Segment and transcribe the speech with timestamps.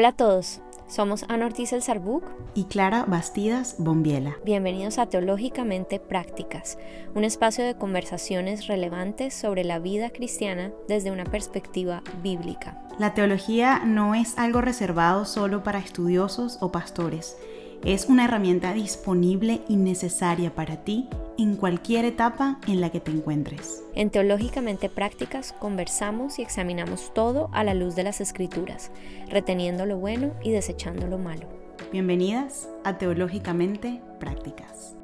[0.00, 4.34] Hola a todos, somos Ana Ortiz El Sarbuc y Clara Bastidas Bombiela.
[4.46, 6.78] Bienvenidos a Teológicamente Prácticas,
[7.14, 12.82] un espacio de conversaciones relevantes sobre la vida cristiana desde una perspectiva bíblica.
[12.98, 17.36] La teología no es algo reservado solo para estudiosos o pastores
[17.84, 21.08] es una herramienta disponible y necesaria para ti
[21.42, 23.82] en cualquier etapa en la que te encuentres.
[23.94, 28.90] En Teológicamente Prácticas conversamos y examinamos todo a la luz de las escrituras,
[29.28, 31.48] reteniendo lo bueno y desechando lo malo.
[31.92, 34.99] Bienvenidas a Teológicamente Prácticas.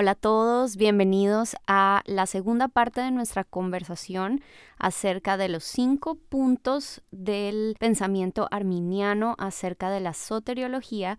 [0.00, 4.40] Hola a todos, bienvenidos a la segunda parte de nuestra conversación
[4.78, 11.18] acerca de los cinco puntos del pensamiento arminiano acerca de la soteriología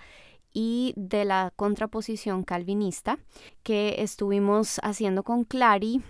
[0.51, 3.19] y de la contraposición calvinista
[3.61, 6.01] que estuvimos haciendo con Clary,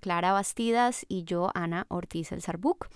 [0.00, 2.90] Clara Bastidas y yo, Ana Ortiz El Sarbuc.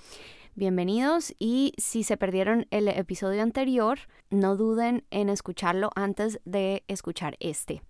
[0.54, 3.98] Bienvenidos y si se perdieron el episodio anterior,
[4.30, 7.82] no duden en escucharlo antes de escuchar este.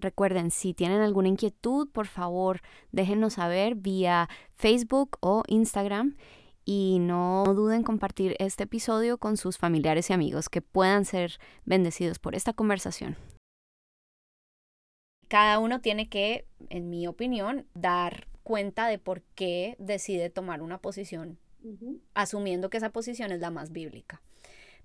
[0.00, 2.60] Recuerden, si tienen alguna inquietud, por favor,
[2.92, 6.16] déjenos saber vía Facebook o Instagram
[6.64, 11.38] y no duden en compartir este episodio con sus familiares y amigos que puedan ser
[11.64, 13.16] bendecidos por esta conversación.
[15.28, 20.78] Cada uno tiene que, en mi opinión, dar cuenta de por qué decide tomar una
[20.78, 21.38] posición,
[22.14, 24.22] asumiendo que esa posición es la más bíblica.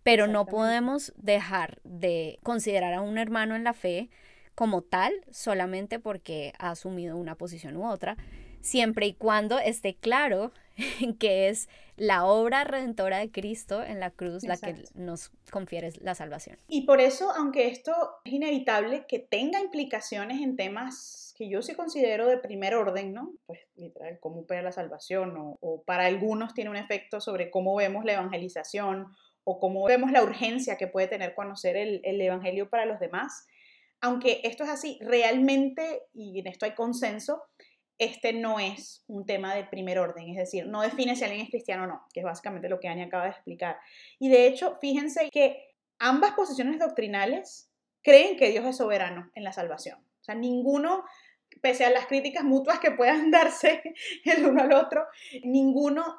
[0.03, 4.09] Pero no podemos dejar de considerar a un hermano en la fe
[4.55, 8.17] como tal solamente porque ha asumido una posición u otra,
[8.61, 10.51] siempre y cuando esté claro
[11.19, 16.15] que es la obra redentora de Cristo en la cruz la que nos confiere la
[16.15, 16.57] salvación.
[16.67, 17.93] Y por eso, aunque esto
[18.25, 23.33] es inevitable que tenga implicaciones en temas que yo sí considero de primer orden, ¿no?
[23.45, 28.05] Pues literal, cómo opera la salvación, o, para algunos tiene un efecto sobre cómo vemos
[28.05, 29.07] la evangelización,
[29.43, 33.45] o cómo vemos la urgencia que puede tener conocer el, el Evangelio para los demás
[34.03, 37.41] aunque esto es así, realmente, y en esto hay consenso,
[37.97, 41.49] este no es un tema de primer orden, es decir, no define si alguien es
[41.49, 43.77] cristiano o no, que es básicamente lo que Ani acaba de explicar.
[44.19, 45.69] Y de hecho, fíjense que
[45.99, 47.69] ambas posiciones doctrinales
[48.01, 49.99] creen que Dios es soberano en la salvación.
[50.19, 51.05] O sea, ninguno,
[51.61, 53.81] pese a las críticas mutuas que puedan darse
[54.25, 55.05] el uno al otro,
[55.45, 56.17] ninguno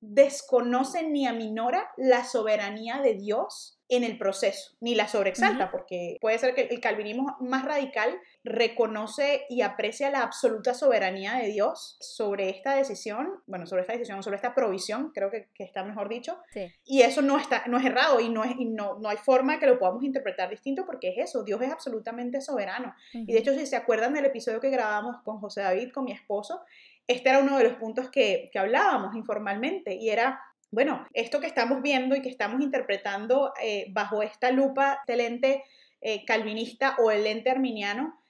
[0.00, 6.38] desconoce ni aminora la soberanía de Dios en el proceso, ni la sobreexalta, porque puede
[6.38, 12.50] ser que el calvinismo más radical reconoce y aprecia la absoluta soberanía de Dios sobre
[12.50, 16.38] esta decisión, bueno, sobre esta decisión, sobre esta provisión, creo que, está mejor dicho,
[16.84, 19.66] y eso no, está, no es errado y, no, es, no, no hay forma que
[19.66, 22.94] lo podamos interpretar distinto porque es eso, Dios es absolutamente soberano.
[23.12, 26.12] Y de hecho, si se acuerdan del episodio que grabamos con José David, con mi
[26.12, 26.62] esposo,
[27.06, 30.40] este era uno de los puntos que, que hablábamos informalmente y era
[30.70, 35.64] bueno, esto que estamos viendo y que estamos interpretando eh, bajo esta lupa del lente
[36.00, 38.20] eh, calvinista o el lente arminiano,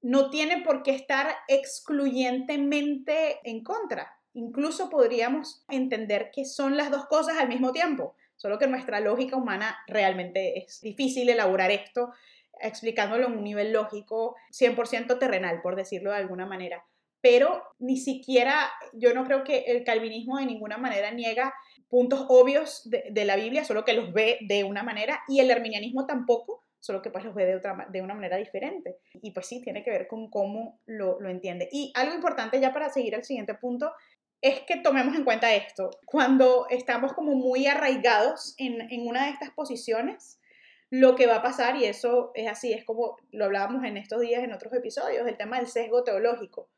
[0.00, 4.18] no tiene por qué estar excluyentemente en contra.
[4.34, 9.36] Incluso podríamos entender que son las dos cosas al mismo tiempo, solo que nuestra lógica
[9.36, 12.12] humana realmente es difícil elaborar esto
[12.60, 16.84] explicándolo en un nivel lógico 100% terrenal, por decirlo de alguna manera.
[17.20, 21.54] Pero ni siquiera, yo no creo que el calvinismo de ninguna manera niega
[21.92, 26.06] puntos obvios de, la Biblia, solo que los ve de una manera, y el arminianismo
[26.06, 28.96] tampoco, solo que pues los ve de, otra, de una manera diferente.
[29.20, 31.68] Y pues sí, tiene que ver con cómo lo, entiende.
[31.70, 33.92] Y algo importante ya para seguir al siguiente punto,
[34.40, 35.90] es que tomemos en cuenta esto.
[36.06, 40.40] Cuando estamos como muy arraigados en, en una de estas posiciones,
[40.88, 44.22] lo que va a pasar, y eso es así, es como lo hablábamos en estos
[44.22, 46.70] días en otros episodios, el tema del sesgo teológico.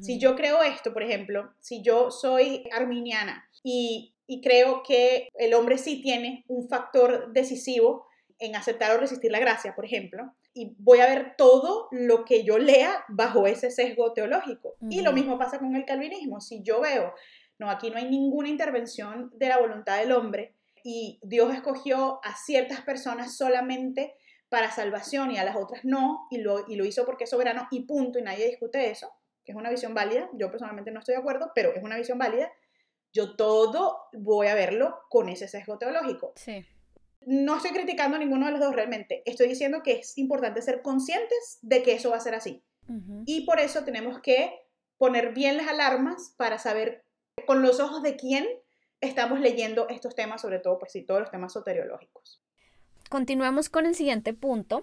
[0.00, 5.54] Si yo creo esto, por ejemplo, si yo soy arminiana y y creo que el
[5.54, 8.06] hombre sí tiene un factor decisivo
[8.38, 12.44] en aceptar o resistir la gracia, por ejemplo, y voy a ver todo lo que
[12.44, 14.76] yo lea bajo ese sesgo teológico.
[14.88, 16.40] Y lo mismo pasa con el calvinismo.
[16.40, 17.12] Si yo veo,
[17.58, 20.54] no, aquí no hay ninguna intervención de la voluntad del hombre
[20.84, 24.14] y Dios escogió a ciertas personas solamente
[24.48, 27.66] para salvación y a las otras no, y lo, y lo hizo porque es soberano
[27.70, 29.10] y punto, y nadie discute eso,
[29.44, 30.28] que es una visión válida.
[30.34, 32.52] Yo personalmente no estoy de acuerdo, pero es una visión válida
[33.14, 36.32] yo todo voy a verlo con ese sesgo teológico.
[36.36, 36.66] Sí.
[37.20, 39.22] No estoy criticando a ninguno de los dos realmente.
[39.24, 42.62] Estoy diciendo que es importante ser conscientes de que eso va a ser así.
[43.24, 44.52] Y por eso tenemos que
[44.98, 47.02] poner bien las alarmas para saber
[47.46, 48.46] con los ojos de quién
[49.00, 52.42] estamos leyendo estos temas, sobre todo, pues sí, todos los temas soteriológicos.
[53.08, 54.82] Continuamos con el siguiente punto,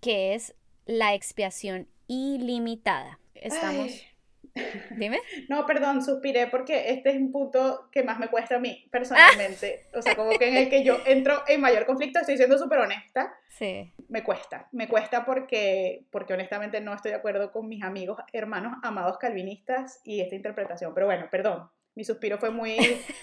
[0.00, 0.54] que es
[0.86, 3.18] la expiación ilimitada.
[3.34, 3.90] Estamos...
[4.96, 5.20] Dime.
[5.48, 9.86] No, perdón, suspiré porque este es un punto que más me cuesta a mí personalmente.
[9.94, 12.80] O sea, como que en el que yo entro en mayor conflicto, estoy siendo súper
[12.80, 13.32] honesta.
[13.48, 13.92] Sí.
[14.08, 18.78] Me cuesta, me cuesta porque, porque honestamente no estoy de acuerdo con mis amigos, hermanos,
[18.82, 20.92] amados calvinistas y esta interpretación.
[20.94, 22.76] Pero bueno, perdón, mi suspiro fue muy,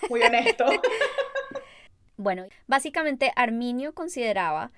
[0.10, 0.66] muy honesto.
[2.18, 4.72] bueno, básicamente Arminio consideraba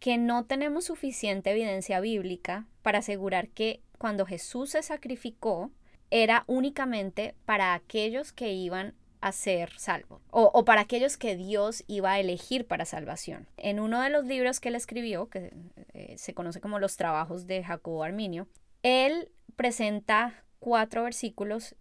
[0.00, 5.70] que no tenemos suficiente evidencia bíblica para asegurar que cuando Jesús se sacrificó,
[6.10, 12.12] era únicamente para aquellos que iban a ser salvos o, para aquellos que Dios iba
[12.12, 13.48] a elegir para salvación.
[13.56, 15.52] En uno de los libros que él escribió, que
[15.94, 18.46] eh, se conoce como los trabajos de Jacobo Arminio,
[18.82, 21.74] él presenta cuatro versículos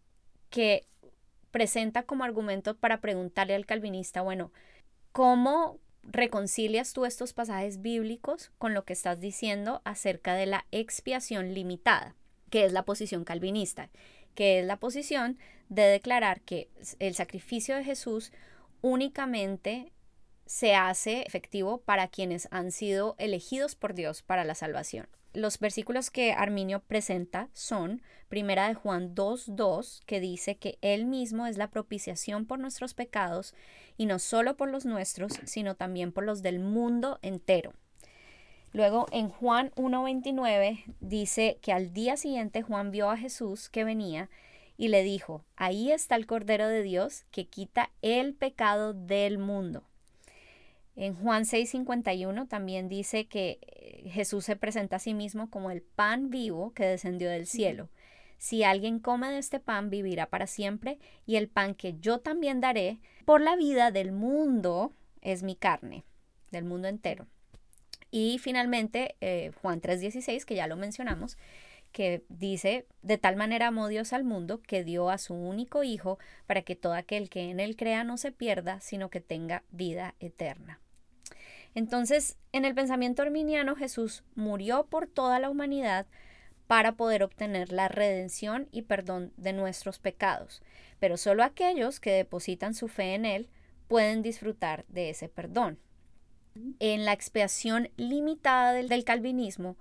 [0.49, 0.87] que
[1.51, 4.51] presenta como argumento para preguntarle al calvinista, bueno,
[5.11, 11.53] ¿cómo reconcilias tú estos pasajes bíblicos con lo que estás diciendo acerca de la expiación
[11.53, 12.15] limitada,
[12.49, 13.89] que es la posición calvinista?
[14.35, 15.39] que es la posición
[15.69, 16.69] de declarar que
[16.99, 18.31] el sacrificio de Jesús
[18.81, 19.91] únicamente
[20.45, 25.07] se hace efectivo para quienes han sido elegidos por Dios para la salvación.
[25.33, 31.45] Los versículos que Arminio presenta son Primera de Juan 2:2, que dice que él mismo
[31.45, 33.53] es la propiciación por nuestros pecados
[33.97, 37.73] y no solo por los nuestros, sino también por los del mundo entero.
[38.75, 44.29] Luego en Juan 1.29 dice que al día siguiente Juan vio a Jesús que venía
[44.75, 49.85] y le dijo, ahí está el Cordero de Dios que quita el pecado del mundo.
[50.97, 55.81] En Juan 6:51 también dice que eh, Jesús se presenta a sí mismo como el
[55.81, 57.87] pan vivo que descendió del cielo.
[58.39, 62.59] Si alguien come de este pan, vivirá para siempre, y el pan que yo también
[62.59, 64.91] daré por la vida del mundo
[65.21, 66.03] es mi carne,
[66.51, 67.27] del mundo entero.
[68.17, 71.37] Y finalmente, eh, Juan 3:16, que ya lo mencionamos,
[71.91, 76.17] que dice, de tal manera amó Dios al mundo que dio a su único Hijo
[76.47, 80.15] para que todo aquel que en él crea no se pierda, sino que tenga vida
[80.21, 80.79] eterna.
[81.73, 86.05] Entonces, en el pensamiento arminiano, Jesús murió por toda la humanidad
[86.67, 90.61] para poder obtener la redención y perdón de nuestros pecados,
[91.01, 93.49] pero solo aquellos que depositan su fe en Él
[93.89, 95.79] pueden disfrutar de ese perdón.
[96.79, 99.75] En la expiación limitada del, calvinismo,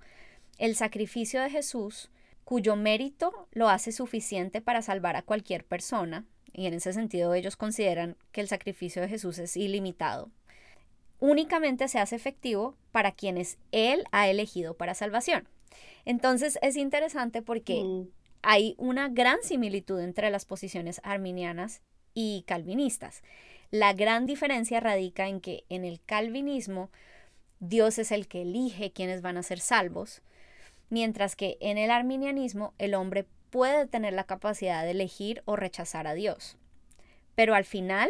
[0.57, 2.09] el sacrificio de Jesús,
[2.43, 7.57] cuyo mérito lo hace suficiente para salvar a cualquier persona, y en ese sentido ellos
[7.57, 10.31] consideran que el sacrificio de Jesús es ilimitado,
[11.19, 15.47] únicamente se hace efectivo para quienes Él ha elegido para salvación.
[16.05, 18.07] Entonces es interesante porque mm.
[18.41, 21.81] hay una gran similitud entre las posiciones arminianas
[22.13, 23.23] y calvinistas.
[23.71, 26.89] La gran diferencia radica en que en el calvinismo
[27.59, 30.21] Dios es el que elige quienes van a ser salvos,
[30.89, 36.07] mientras que en el arminianismo el hombre puede tener la capacidad de elegir o rechazar
[36.07, 36.57] a Dios.
[37.35, 38.09] Pero al final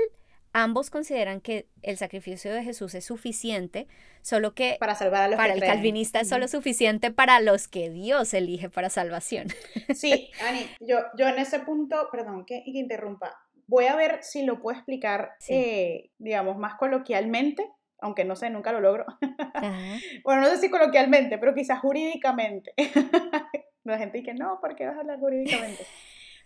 [0.53, 3.87] ambos consideran que el sacrificio de Jesús es suficiente,
[4.21, 7.89] solo que para salvar a los para el calvinista es solo suficiente para los que
[7.89, 9.49] Dios elige para salvación.
[9.93, 14.43] Sí, Ani, yo, yo en ese punto, perdón que, que interrumpa, Voy a ver si
[14.43, 17.67] lo puedo explicar, eh, digamos, más coloquialmente,
[17.99, 19.05] aunque no sé, nunca lo logro.
[20.23, 22.73] bueno, no sé si coloquialmente, pero quizás jurídicamente.
[23.83, 25.85] La gente dice, no, ¿por qué vas a hablar jurídicamente?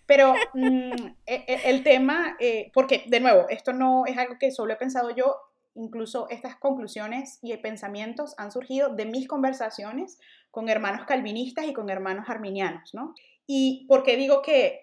[0.05, 4.51] Pero mm, e, e, el tema, eh, porque de nuevo, esto no es algo que
[4.51, 5.36] solo he pensado yo,
[5.75, 10.20] incluso estas conclusiones y pensamientos han surgido de mis conversaciones
[10.51, 13.13] con hermanos calvinistas y con hermanos arminianos, ¿no?
[13.46, 14.82] Y por qué digo que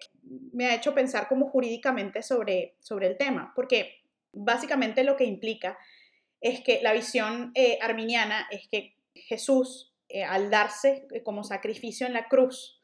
[0.53, 4.01] me ha hecho pensar como jurídicamente sobre, sobre el tema, porque
[4.33, 5.77] básicamente lo que implica
[6.41, 12.05] es que la visión eh, arminiana es que Jesús, eh, al darse eh, como sacrificio
[12.07, 12.81] en la cruz,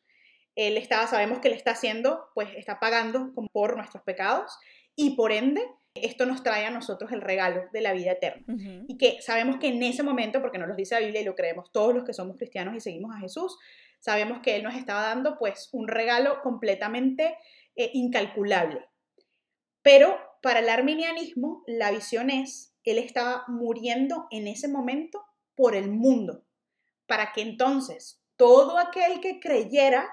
[0.55, 4.55] él estaba, sabemos que él está haciendo, pues está pagando por nuestros pecados
[4.95, 5.63] y por ende
[5.95, 8.43] esto nos trae a nosotros el regalo de la vida eterna.
[8.87, 11.35] Y que sabemos que en ese momento, porque nos lo dice la Biblia y lo
[11.35, 13.57] creemos todos los que somos cristianos y seguimos a Jesús,
[14.03, 17.37] sabemos que Él nos estaba dando pues un regalo completamente
[17.77, 18.85] eh, incalculable.
[19.81, 25.23] Pero para el arminianismo la visión es, Él estaba muriendo en ese momento
[25.55, 26.43] por el mundo,
[27.07, 30.09] para que entonces todo aquel que creyera,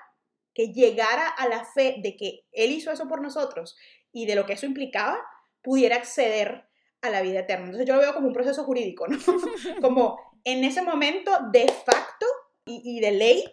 [0.55, 3.77] que llegara a la fe de que Él hizo eso por nosotros
[4.13, 5.19] y de lo que eso implicaba,
[5.63, 6.69] pudiera acceder
[7.03, 7.65] a la vida eterna.
[7.65, 9.19] Entonces yo lo veo como un proceso jurídico, ¿no?
[9.81, 12.27] como en ese momento de facto
[12.65, 13.45] y de ley,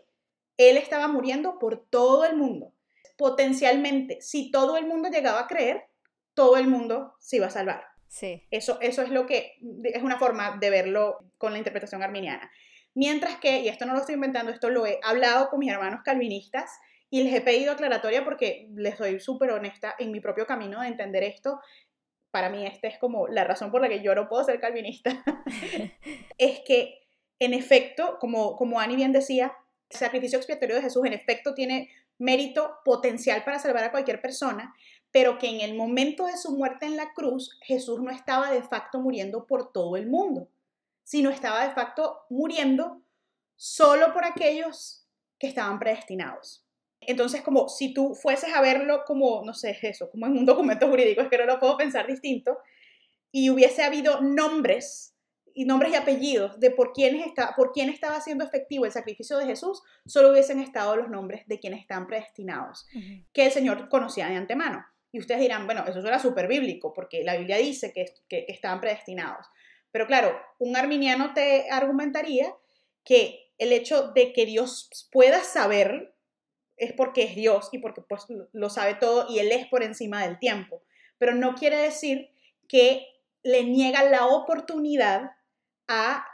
[0.57, 2.73] él estaba muriendo por todo el mundo.
[3.15, 5.85] Potencialmente, si todo el mundo llegaba a creer,
[6.33, 7.83] todo el mundo se iba a salvar.
[8.07, 8.43] Sí.
[8.51, 12.51] Eso, eso es lo que es una forma de verlo con la interpretación arminiana.
[12.93, 16.01] Mientras que, y esto no lo estoy inventando, esto lo he hablado con mis hermanos
[16.03, 16.71] calvinistas
[17.09, 20.87] y les he pedido aclaratoria porque les soy súper honesta en mi propio camino de
[20.87, 21.59] entender esto.
[22.31, 25.23] Para mí esta es como la razón por la que yo no puedo ser calvinista.
[26.37, 27.07] es que,
[27.39, 29.53] en efecto, como, como Ani bien decía,
[29.89, 34.73] el sacrificio expiatorio de Jesús en efecto tiene mérito potencial para salvar a cualquier persona,
[35.11, 38.63] pero que en el momento de su muerte en la cruz, Jesús no estaba de
[38.63, 40.49] facto muriendo por todo el mundo,
[41.03, 43.01] sino estaba de facto muriendo
[43.55, 45.05] solo por aquellos
[45.39, 46.63] que estaban predestinados.
[46.99, 50.87] Entonces, como si tú fueses a verlo como, no sé, eso, como en un documento
[50.87, 52.57] jurídico, es que no lo puedo pensar distinto,
[53.31, 55.13] y hubiese habido nombres
[55.57, 59.39] y nombres y apellidos de por quién, está, por quién estaba siendo efectivo el sacrificio
[59.39, 62.85] de Jesús, solo hubiesen estado los nombres de quienes están predestinados,
[63.33, 64.85] que el Señor conocía de antemano.
[65.11, 68.79] Y ustedes dirán, bueno, eso suena súper bíblico, porque la Biblia dice que, que, estaban
[68.79, 69.47] predestinados.
[69.89, 72.53] Pero claro, un arminiano te argumentaría
[73.03, 76.13] que el hecho de que Dios pueda saber
[76.75, 80.23] es porque es Dios y porque pues lo sabe todo y Él es por encima
[80.23, 80.83] del tiempo.
[81.17, 82.29] Pero no quiere decir
[82.67, 83.07] que
[83.41, 85.31] le niega la oportunidad
[85.87, 86.25] a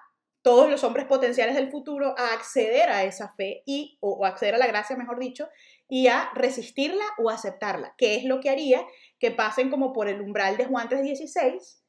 [0.43, 4.57] todos los hombres potenciales del futuro a acceder a esa fe y, o, acceder a
[4.57, 5.47] la gracia, mejor dicho,
[5.87, 8.85] y a resistirla o aceptarla, que es lo que haría
[9.19, 11.79] que pasen como por el umbral de Juan 3.16,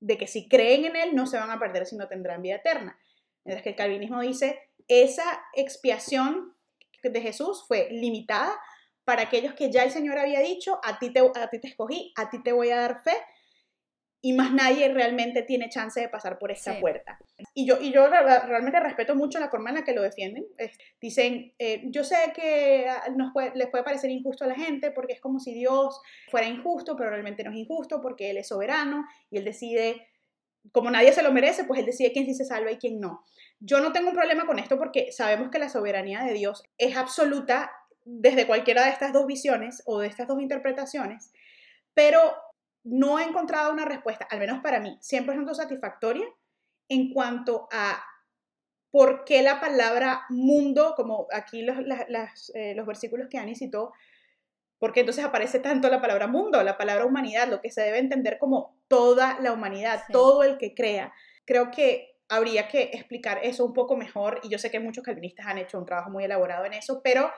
[0.00, 2.98] de que si creen en Él no se van a perder, sino tendrán vida eterna.
[3.44, 4.58] Mientras que el calvinismo dice,
[4.88, 6.54] esa expiación
[7.02, 8.58] de Jesús fue limitada
[9.04, 12.12] para aquellos que ya el Señor había dicho, a ti te, a ti te escogí,
[12.16, 13.16] a ti te voy a dar fe,
[14.20, 17.18] y más nadie realmente tiene chance de pasar por esta puerta.
[17.54, 20.44] Y yo, y yo realmente respeto mucho la forma en la que lo defienden.
[21.00, 25.20] dicen, eh, yo sé que nos les puede parecer injusto a la gente porque es
[25.20, 29.38] como si Dios fuera injusto, pero realmente no es injusto porque Él es soberano y
[29.38, 30.08] Él decide,
[30.72, 33.24] como nadie se lo merece, pues Él decide quién sí se salva y quién no.
[33.60, 36.96] Yo no tengo un problema con esto porque sabemos que la soberanía de Dios es
[36.96, 37.70] absoluta
[38.04, 41.30] desde cualquiera de estas dos visiones o de estas dos interpretaciones,
[41.94, 42.32] pero
[42.84, 46.26] no he encontrado una respuesta, al menos para mí, 100% satisfactoria
[46.88, 48.02] en cuanto a
[48.90, 51.76] por qué la palabra mundo, como aquí los,
[52.54, 53.92] eh, los versículos que Ani citó,
[54.78, 58.38] porque entonces aparece tanto la palabra mundo, la palabra humanidad, lo que se debe entender
[58.38, 61.12] como toda la humanidad, todo el que crea.
[61.44, 65.46] Creo que habría que explicar eso un poco mejor y yo sé que muchos calvinistas
[65.46, 67.30] han hecho un trabajo muy elaborado en eso, pero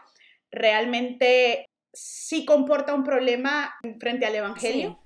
[0.51, 5.01] realmente sí comporta un problema frente al Evangelio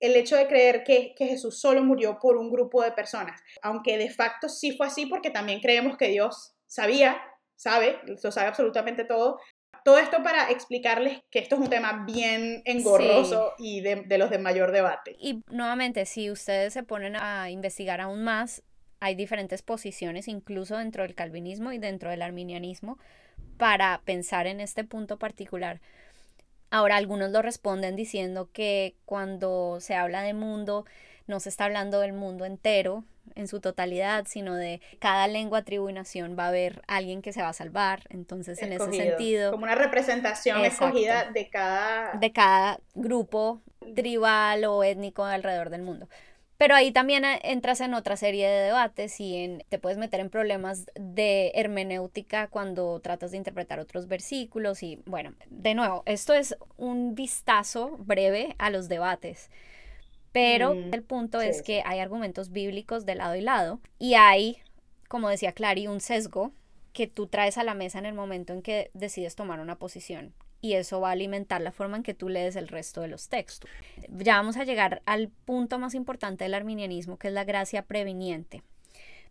[0.00, 4.10] el hecho de creer que, Jesús solo murió por un grupo de personas, aunque de
[4.10, 7.20] facto sí fue así porque también creemos que Dios sabía,
[7.54, 9.38] sabe, lo sabe absolutamente todo.
[9.84, 14.30] Todo esto para explicarles que esto es un tema bien engorroso y de, de los
[14.30, 15.16] de mayor debate.
[15.18, 18.62] Y nuevamente, si ustedes se ponen a investigar aún más,
[19.00, 22.98] hay diferentes posiciones, incluso dentro del calvinismo y dentro del arminianismo,
[23.56, 25.80] para pensar en este punto particular.
[26.70, 30.84] Ahora algunos lo responden diciendo que cuando se habla de mundo,
[31.26, 35.88] no se está hablando del mundo entero en su totalidad, sino de cada lengua, tribu
[35.88, 38.02] y nación va a haber alguien que se va a salvar.
[38.10, 39.50] Entonces, en ese sentido...
[39.50, 42.14] Como una representación escogida de cada...
[42.14, 43.60] De cada grupo
[43.94, 46.08] tribal o étnico alrededor del mundo.
[46.60, 50.20] Pero ahí también eh, entras en otra serie de debates y en, te puedes meter
[50.20, 56.34] en problemas de hermenéutica cuando tratas de interpretar otros versículos y bueno, de nuevo, esto
[56.34, 59.48] es un vistazo breve a los debates.
[60.32, 64.58] Pero mm, el punto es que hay argumentos bíblicos de lado y lado y hay,
[65.08, 66.52] como decía Clary, un sesgo
[66.92, 70.34] que tú traes a la mesa en el momento en que decides tomar una posición
[70.60, 73.28] y eso va a alimentar la forma en que tú lees el resto de los
[73.28, 73.70] textos.
[74.08, 78.62] Ya vamos a llegar al punto más importante del arminianismo, que es la gracia previniente.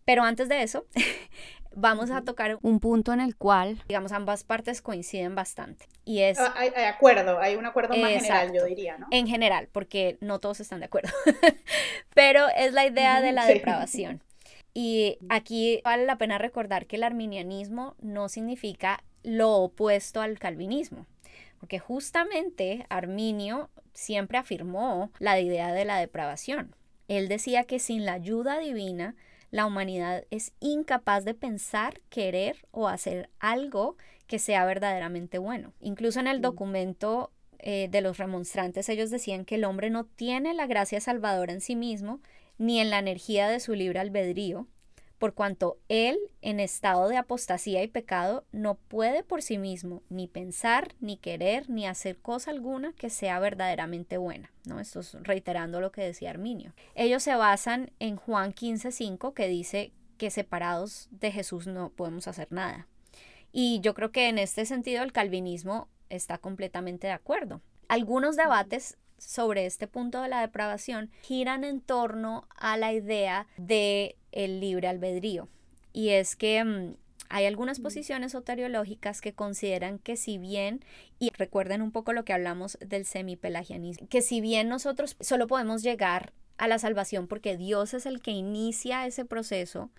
[0.04, 0.86] Pero antes de eso,
[1.74, 5.86] vamos a tocar un punto en el cual, digamos, ambas partes coinciden bastante.
[6.04, 6.38] Y es...
[6.38, 9.06] Ah, hay, acuerdo, hay un acuerdo más general, yo diría, ¿no?
[9.10, 11.10] En general, porque no todos están de acuerdo.
[12.14, 14.22] Pero es la idea de la depravación.
[14.72, 21.06] Y aquí vale la pena recordar que el arminianismo no significa lo opuesto al calvinismo
[21.60, 26.74] porque justamente Arminio siempre afirmó la idea de la depravación.
[27.06, 29.14] Él decía que sin la ayuda divina,
[29.50, 35.72] la humanidad es incapaz de pensar, querer o hacer algo que sea verdaderamente bueno.
[35.80, 36.42] Incluso en el mm.
[36.42, 41.52] documento eh, de los remonstrantes ellos decían que el hombre no tiene la gracia salvadora
[41.52, 42.20] en sí mismo,
[42.56, 44.66] ni en la energía de su libre albedrío,
[45.20, 50.26] por cuanto él, en estado de apostasía y pecado, no puede por sí mismo ni
[50.26, 54.50] pensar, ni querer, ni hacer cosa alguna que sea verdaderamente buena.
[54.64, 54.80] ¿no?
[54.80, 56.72] Esto es reiterando lo que decía Arminio.
[56.94, 62.48] Ellos se basan en Juan 15.5 que dice que separados de Jesús no podemos hacer
[62.50, 62.88] nada.
[63.52, 67.60] Y yo creo que en este sentido el calvinismo está completamente de acuerdo.
[67.88, 74.16] Algunos debates sobre este punto de la depravación giran en torno a la idea de
[74.32, 75.48] el libre albedrío.
[75.92, 76.94] Y es que mm,
[77.28, 80.84] hay algunas posiciones soteriológicas que consideran que si bien,
[81.18, 85.82] y recuerden un poco lo que hablamos del semipelagianismo, que si bien nosotros solo podemos
[85.82, 89.90] llegar a la salvación porque Dios es el que inicia ese proceso,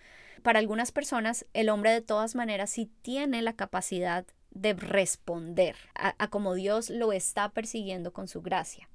[0.43, 6.27] para algunas personas el hombre de todas maneras sí tiene la capacidad de responder a,
[6.27, 8.89] como Dios lo está persiguiendo con su gracia.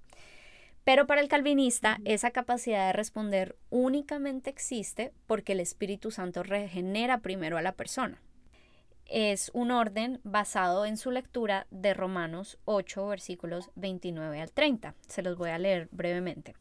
[0.87, 7.19] Pero para el calvinista esa capacidad de responder únicamente existe porque el Espíritu Santo regenera
[7.19, 8.23] primero a la persona.
[9.05, 14.95] Es un orden basado en su lectura de Romanos 8, versículos 29 al 30.
[15.09, 16.55] Se los voy a leer brevemente.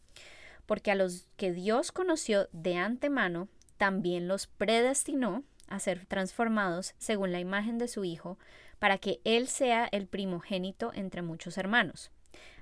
[0.66, 7.32] Porque a los que Dios conoció de antemano, también los predestinó a ser transformados según
[7.32, 8.40] la imagen de su Hijo,
[8.80, 12.10] para que Él sea el primogénito entre muchos hermanos.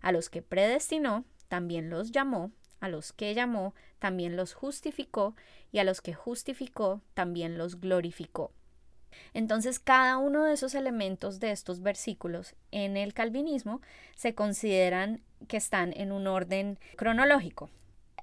[0.01, 5.35] A los que predestinó, también los llamó, a los que llamó, también los justificó,
[5.71, 8.51] y a los que justificó, también los glorificó.
[9.35, 13.81] Entonces, cada uno de esos elementos de estos versículos en el calvinismo
[14.15, 17.69] se consideran que están en un orden cronológico.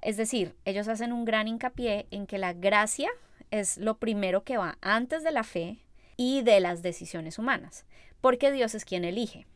[0.01, 3.09] Es decir, ellos hacen un gran hincapié en que la gracia
[3.49, 5.77] es lo primero que va antes de la fe
[6.17, 7.85] y de las decisiones humanas,
[8.19, 9.47] porque Dios es quien elige.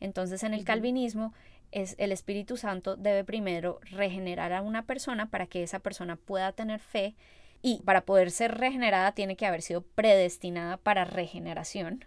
[0.00, 1.32] Entonces, en el calvinismo,
[1.72, 6.52] es el Espíritu Santo debe primero regenerar a una persona para que esa persona pueda
[6.52, 7.14] tener fe
[7.62, 12.04] y para poder ser regenerada tiene que haber sido predestinada para regeneración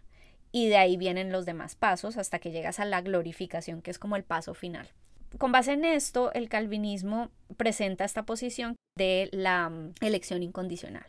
[0.52, 4.00] y de ahí vienen los demás pasos hasta que llegas a la glorificación que es
[4.00, 4.88] como el paso final.
[5.38, 11.06] Con base en esto, el calvinismo presenta esta posición de la mm, elección incondicional.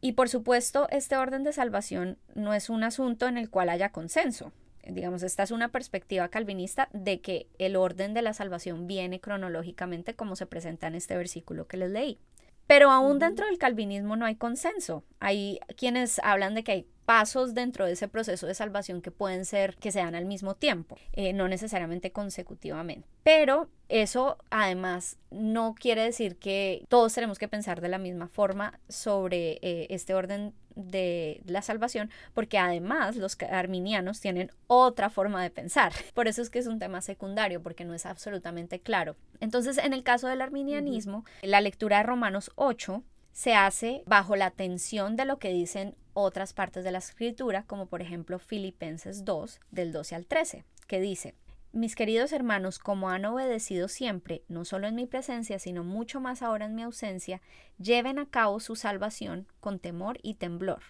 [0.00, 3.90] Y por supuesto, este orden de salvación no es un asunto en el cual haya
[3.90, 4.52] consenso.
[4.84, 10.14] Digamos, esta es una perspectiva calvinista de que el orden de la salvación viene cronológicamente
[10.14, 12.18] como se presenta en este versículo que les leí.
[12.66, 15.04] Pero aún dentro del calvinismo no hay consenso.
[15.20, 19.44] Hay quienes hablan de que hay pasos dentro de ese proceso de salvación que pueden
[19.44, 23.08] ser que sean al mismo tiempo, eh, no necesariamente consecutivamente.
[23.22, 28.80] Pero eso además no quiere decir que todos tenemos que pensar de la misma forma
[28.88, 35.50] sobre eh, este orden de la salvación, porque además los arminianos tienen otra forma de
[35.50, 35.92] pensar.
[36.14, 39.16] Por eso es que es un tema secundario, porque no es absolutamente claro.
[39.40, 44.50] Entonces, en el caso del arminianismo, la lectura de Romanos 8 se hace bajo la
[44.50, 49.60] tensión de lo que dicen otras partes de la escritura, como por ejemplo Filipenses 2,
[49.70, 51.34] del 12 al 13, que dice,
[51.72, 56.42] mis queridos hermanos, como han obedecido siempre, no solo en mi presencia, sino mucho más
[56.42, 57.40] ahora en mi ausencia,
[57.78, 60.82] lleven a cabo su salvación con temor y temblor,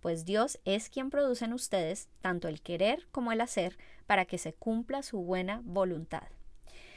[0.00, 4.38] pues Dios es quien produce en ustedes tanto el querer como el hacer para que
[4.38, 6.28] se cumpla su buena voluntad.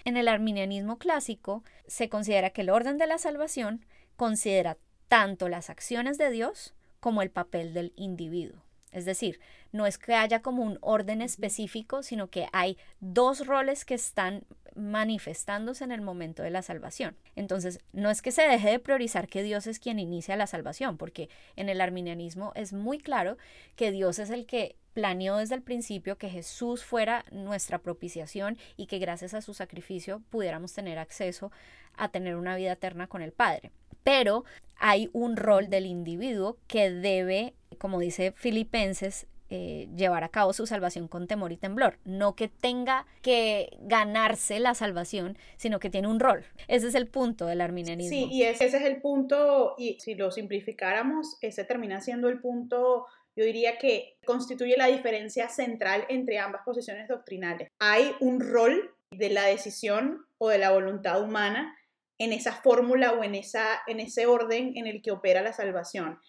[0.05, 5.69] En el arminianismo clásico se considera que el orden de la salvación considera tanto las
[5.69, 8.63] acciones de Dios como el papel del individuo.
[8.93, 9.41] Es decir,
[9.73, 14.45] no es que haya como un orden específico, sino que hay dos roles que están
[14.73, 17.17] manifestándose en el momento de la salvación.
[17.35, 20.97] Entonces, no es que se deje de priorizar que Dios es quien inicia la salvación,
[20.97, 23.37] porque en el arminianismo es muy claro
[23.75, 28.87] que Dios es el que planeó desde el principio que Jesús fuera nuestra propiciación y
[28.87, 31.51] que gracias a su sacrificio pudiéramos tener acceso
[31.95, 33.71] a tener una vida eterna con el Padre.
[34.03, 34.43] Pero
[34.77, 40.65] hay un rol del individuo que debe, como dice Filipenses, eh, llevar a cabo su
[40.65, 41.99] salvación con temor y temblor.
[42.05, 46.43] No que tenga que ganarse la salvación, sino que tiene un rol.
[46.67, 48.09] Ese es el punto del arminianismo.
[48.09, 53.05] Sí, y ese, es el punto, y si lo simplificáramos, ese termina siendo el punto
[53.35, 57.69] yo diría que constituye la diferencia central entre ambas posiciones doctrinales.
[57.79, 61.75] Hay un rol de la decisión o de la voluntad humana
[62.17, 66.19] en esa fórmula o en, esa, en ese orden en el que opera la salvación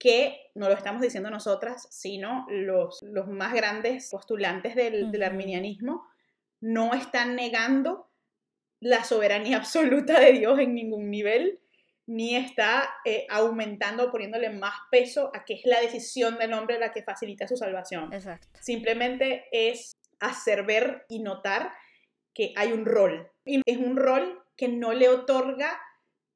[0.00, 6.08] que no lo estamos diciendo nosotras, sino los, los más grandes postulantes del, arminianismo,
[6.62, 8.10] no están negando
[8.80, 11.60] la soberanía absoluta de Dios en ningún nivel,
[12.06, 16.78] ni está eh, aumentando o poniéndole más peso a que es la decisión del hombre
[16.78, 18.10] la que facilita su salvación.
[18.58, 21.72] Simplemente es hacer ver y notar
[22.34, 23.30] que hay un rol.
[23.44, 25.80] Y es un rol que no le otorga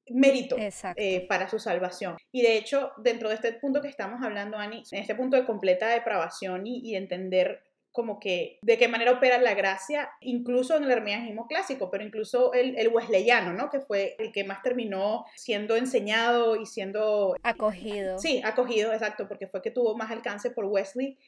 [0.09, 0.57] mérito
[0.97, 2.17] eh, para su salvación.
[2.33, 5.45] Y de hecho, dentro de este punto que estamos hablando, Ani, en este punto de
[5.45, 10.93] completa depravación y, entender como que de qué manera opera la gracia, incluso en el
[10.93, 13.69] arminianismo clásico, pero incluso el, el, wesleyano, ¿no?
[13.69, 17.37] Que fue el que más terminó siendo enseñado y siendo...
[17.43, 18.19] Acogido.
[18.19, 21.19] Sí, acogido, exacto, porque fue que tuvo más alcance por Wesley.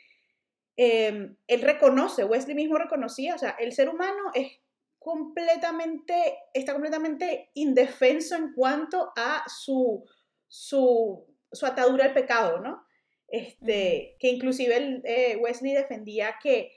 [0.76, 4.60] Em, él reconoce, Wesley mismo reconocía, o sea, el ser humano es
[5.06, 10.04] completamente, está completamente indefenso en cuanto a su,
[10.48, 12.84] su, su atadura al pecado, ¿no?
[13.28, 16.72] Este, que inclusive eh, Wesley defendía que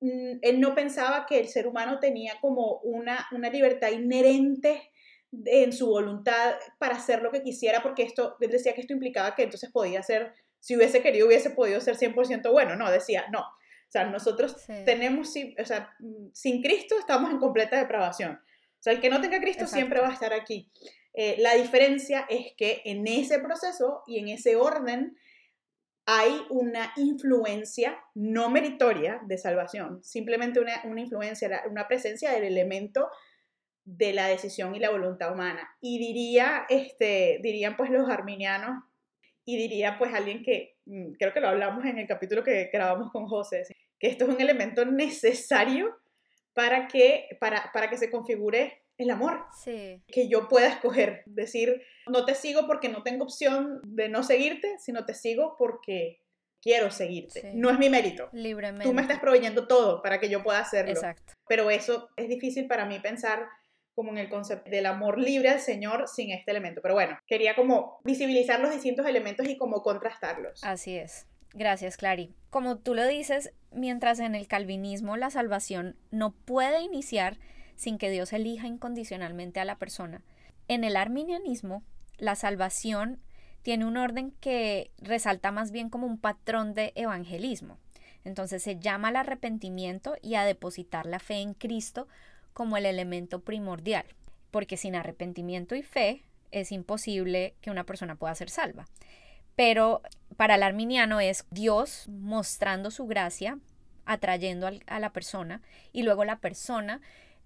[0.00, 4.90] mm, él no pensaba que el ser humano tenía como una, una libertad inherente
[5.46, 9.34] en su voluntad para hacer lo que quisiera, porque esto, él decía que esto implicaba
[9.34, 13.46] que entonces podía ser, si hubiese querido, hubiese podido ser 100% bueno, no, decía, no,
[13.92, 15.94] sea, nosotros tenemos, o sea,
[16.32, 18.32] sin Cristo estamos en completa depravación.
[18.32, 20.72] O sea, el que no tenga Cristo siempre va a estar aquí.
[21.12, 25.16] Eh, la diferencia es que en ese proceso y en ese orden
[26.06, 33.10] hay una influencia no meritoria de salvación, simplemente una, influencia, una presencia del elemento
[33.84, 35.68] de la decisión y la voluntad humana.
[35.80, 38.82] Y diría, este, dirían pues los arminianos,
[39.44, 43.10] y diría pues alguien que, mm, creo que lo hablamos en el capítulo que grabamos
[43.10, 43.64] con José,
[44.02, 45.96] que esto es un elemento necesario
[46.54, 49.46] para que, para, para que se configure el amor.
[49.62, 50.02] Sí.
[50.08, 54.76] Que yo pueda escoger, decir, no te sigo porque no tengo opción de no seguirte,
[54.80, 56.20] sino te sigo porque
[56.60, 57.52] quiero seguirte.
[57.54, 58.28] No es mi mérito.
[58.32, 58.84] Libremente.
[58.84, 60.90] Tú me estás proveyendo todo para que yo pueda hacerlo.
[60.90, 61.34] Exacto.
[61.46, 63.46] Pero eso es difícil para mí pensar
[63.94, 66.80] como en el concepto del amor libre al Señor sin este elemento.
[66.82, 70.64] Pero bueno, quería como visibilizar los distintos elementos y como contrastarlos.
[70.64, 71.28] Así es.
[71.54, 72.34] Gracias, Clary.
[72.50, 77.38] Como tú lo dices, mientras en el calvinismo la salvación no puede iniciar
[77.76, 80.22] sin que Dios elija incondicionalmente a la persona.
[80.68, 81.82] En el arminianismo,
[82.18, 83.20] la salvación
[83.62, 87.78] tiene un orden que resalta más bien como un patrón de evangelismo.
[88.24, 92.08] Entonces se llama al arrepentimiento y a depositar la fe en Cristo
[92.52, 94.04] como el elemento primordial,
[94.50, 98.86] porque sin arrepentimiento y fe es imposible que una persona pueda ser salva.
[99.64, 100.02] Pero
[100.36, 103.60] para el arminiano es Dios mostrando su gracia,
[104.06, 107.00] atrayendo a la persona, y luego la persona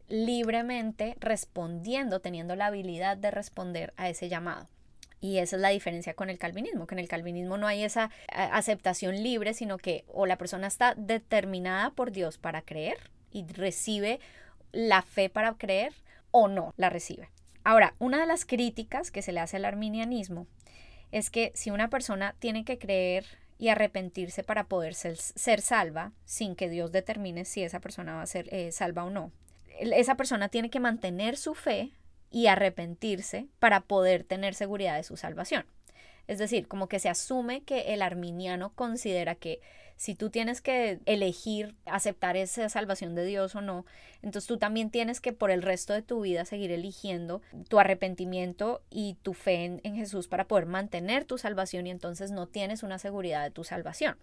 [0.09, 4.67] libremente respondiendo, teniendo la habilidad de responder a ese llamado.
[5.21, 8.11] Y esa es la diferencia con el calvinismo, que en el calvinismo no hay esa
[8.33, 12.97] aceptación libre, sino que o la persona está determinada por Dios para creer
[13.31, 14.21] y recibe
[14.73, 15.93] la fe para creer
[16.31, 17.29] o no la recibe.
[17.63, 20.47] Ahora, una de las críticas que se le hace al arminianismo
[21.13, 23.27] es que si una persona tiene que creer
[23.59, 25.17] y arrepentirse para poder ser,
[25.61, 29.33] salva, sin que Dios determine si esa persona va a ser eh, salva o no,
[29.79, 31.93] esa persona tiene que mantener su fe
[32.31, 35.65] y arrepentirse para poder tener seguridad de su salvación.
[36.27, 39.61] Es decir, como que se asume que el arminiano considera que
[39.97, 43.87] si tú tienes que elegir aceptar esa salvación de Dios o no,
[44.23, 48.83] entonces tú también tienes que por el resto de tu vida seguir eligiendo tu arrepentimiento
[48.91, 52.83] y tu fe en, en Jesús para poder mantener tu salvación y entonces no tienes
[52.83, 54.17] una seguridad de tu salvación.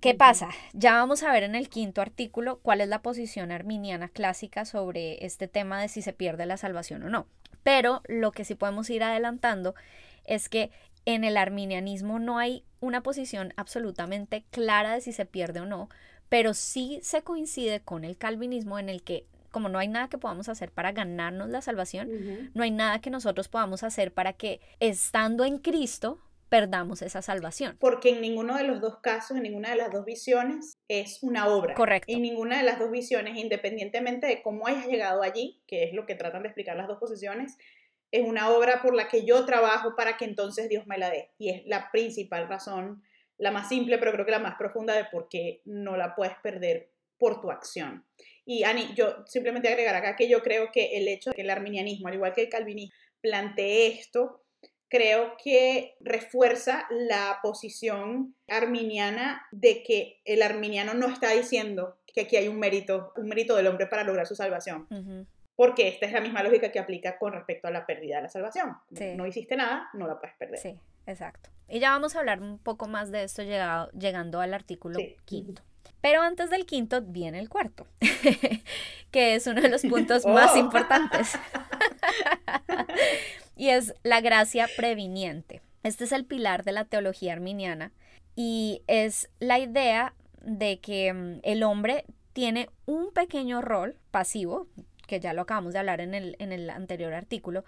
[0.00, 0.50] ¿Qué pasa?
[0.74, 5.24] Ya vamos a ver en el quinto artículo cuál es la posición arminiana clásica sobre
[5.24, 7.26] este tema de si se pierde la salvación o no.
[7.64, 9.74] Pero lo que sí podemos ir adelantando
[10.24, 10.70] es que
[11.04, 15.88] en el arminianismo no hay una posición absolutamente clara de si se pierde o no,
[16.28, 20.18] pero sí se coincide con el calvinismo en el que como no hay nada que
[20.18, 24.60] podamos hacer para ganarnos la salvación, no hay nada que nosotros podamos hacer para que
[24.78, 27.76] estando en Cristo perdamos esa salvación.
[27.78, 31.46] Porque en ninguno de los dos casos, en ninguna de las dos visiones, es una
[31.48, 31.74] obra.
[31.74, 32.12] Correcto.
[32.12, 36.06] En ninguna de las dos visiones, independientemente de cómo hayas llegado allí, que es lo
[36.06, 37.58] que tratan de explicar las dos posiciones,
[38.10, 41.30] es una obra por la que yo trabajo para que entonces Dios me la dé.
[41.38, 43.02] Y es la principal razón,
[43.36, 46.34] la más simple, pero creo que la más profunda de por qué no la puedes
[46.42, 48.04] perder por tu acción.
[48.44, 51.50] Y Ani, yo simplemente agregar acá que yo creo que el hecho de que el
[51.50, 54.42] arminianismo, al igual que el calvinismo, plantee esto,
[54.88, 62.36] creo que refuerza la posición arminiana de que el arminiano no está diciendo que aquí
[62.36, 64.86] hay un mérito, un mérito del hombre para lograr su salvación.
[65.58, 68.28] Porque esta es la misma lógica que aplica con respecto a la pérdida de la
[68.28, 68.76] salvación.
[69.16, 70.60] No hiciste nada, no la puedes perder.
[70.60, 71.50] Sí, exacto.
[71.68, 75.60] Y ya vamos a hablar un poco más de esto llegado, llegando al artículo quinto.
[76.00, 77.88] Pero antes del quinto viene el cuarto,
[79.10, 80.58] que es uno de los puntos más oh.
[80.58, 81.36] importantes.
[83.56, 85.60] y es la gracia previniente.
[85.82, 87.90] Este es el pilar de la teología arminiana
[88.36, 94.68] y es la idea de que mm, el hombre tiene un pequeño rol pasivo,
[95.08, 97.64] que ya lo acabamos de hablar en el, en el anterior artículo,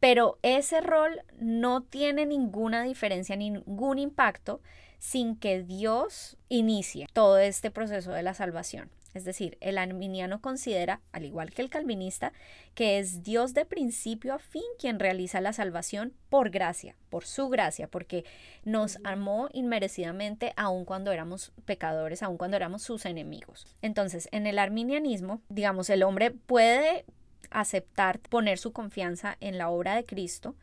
[0.00, 4.60] Pero ese rol no tiene ninguna diferencia, ningún impacto
[4.98, 8.90] sin que Dios inicie todo este proceso de la salvación.
[9.12, 12.32] Es decir, el arminiano considera, al igual que el calvinista,
[12.74, 17.48] que es Dios de principio a fin quien realiza la salvación por gracia, por su
[17.48, 18.24] gracia, porque
[18.64, 23.66] nos amó inmerecidamente aun cuando éramos pecadores, aun cuando éramos sus enemigos.
[23.82, 27.04] Entonces, en el arminianismo, digamos, el hombre puede
[27.50, 30.54] aceptar, poner su confianza en la obra de Cristo,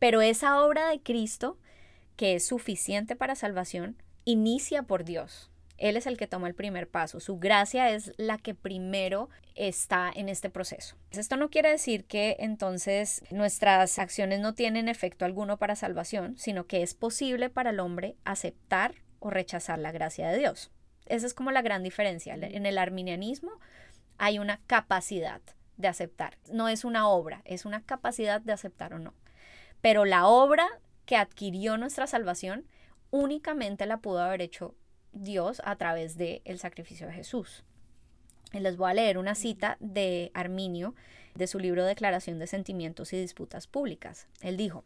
[0.00, 1.58] pero esa obra de Cristo,
[2.16, 5.50] que es suficiente para salvación, inicia por Dios.
[5.76, 7.20] Él es el que toma el primer paso.
[7.20, 10.96] Su gracia es la que primero está en este proceso.
[11.10, 16.66] Esto no quiere decir que entonces nuestras acciones no tienen efecto alguno para salvación, sino
[16.66, 20.70] que es posible para el hombre aceptar o rechazar la gracia de Dios.
[21.06, 22.34] Esa es como la gran diferencia.
[22.34, 23.52] En el arminianismo
[24.16, 25.40] hay una capacidad
[25.76, 26.38] de aceptar.
[26.50, 29.14] No es una obra, es una capacidad de aceptar o no.
[29.80, 30.66] Pero la obra
[31.04, 32.66] que adquirió nuestra salvación
[33.10, 34.74] únicamente la pudo haber hecho
[35.14, 37.64] Dios a través del el sacrificio de Jesús.
[38.52, 40.94] Les voy a leer una cita de Arminio
[41.34, 44.28] de su libro Declaración de Sentimientos y Disputas Públicas.
[44.42, 44.84] Él dijo,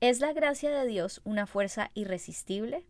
[0.00, 2.84] ¿es la gracia de Dios una fuerza irresistible?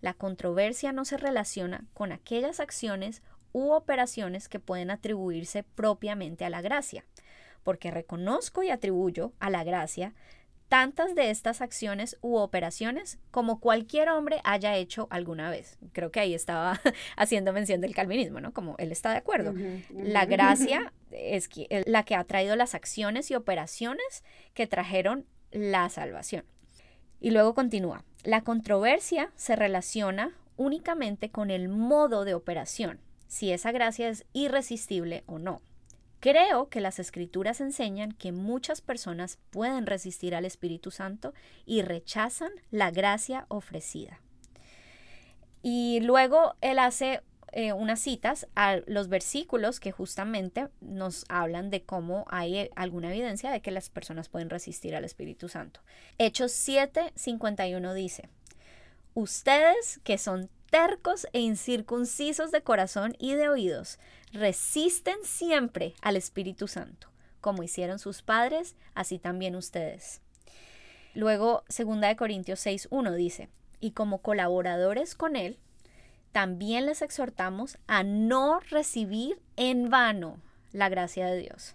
[0.00, 6.50] La controversia no se relaciona con aquellas acciones u operaciones que pueden atribuirse propiamente a
[6.50, 7.04] la gracia,
[7.62, 10.14] porque reconozco y atribuyo a la gracia
[10.70, 15.78] tantas de estas acciones u operaciones como cualquier hombre haya hecho alguna vez.
[15.92, 16.80] Creo que ahí estaba
[17.16, 18.54] haciendo mención del calvinismo, ¿no?
[18.54, 19.52] Como él está de acuerdo.
[19.92, 21.50] La gracia es
[21.86, 24.22] la que ha traído las acciones y operaciones
[24.54, 26.44] que trajeron la salvación.
[27.20, 28.04] Y luego continúa.
[28.22, 35.24] La controversia se relaciona únicamente con el modo de operación, si esa gracia es irresistible
[35.26, 35.62] o no.
[36.20, 41.32] Creo que las escrituras enseñan que muchas personas pueden resistir al Espíritu Santo
[41.64, 44.20] y rechazan la gracia ofrecida.
[45.62, 51.82] Y luego él hace eh, unas citas a los versículos que justamente nos hablan de
[51.82, 55.80] cómo hay eh, alguna evidencia de que las personas pueden resistir al Espíritu Santo.
[56.18, 58.28] Hechos 7, 51 dice,
[59.14, 63.98] Ustedes que son tercos e incircuncisos de corazón y de oídos,
[64.32, 67.08] resisten siempre al Espíritu Santo,
[67.40, 70.22] como hicieron sus padres, así también ustedes.
[71.14, 73.48] Luego, 2 Corintios 6.1 dice,
[73.80, 75.58] y como colaboradores con Él,
[76.32, 80.38] también les exhortamos a no recibir en vano
[80.72, 81.74] la gracia de Dios.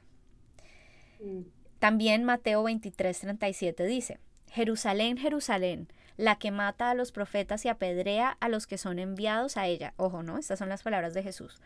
[1.19, 1.41] Mm.
[1.79, 8.49] También Mateo 23.37 dice, Jerusalén, Jerusalén, la que mata a los profetas y apedrea a
[8.49, 9.93] los que son enviados a ella.
[9.97, 10.38] Ojo, ¿no?
[10.38, 11.60] Estas son las palabras de Jesús.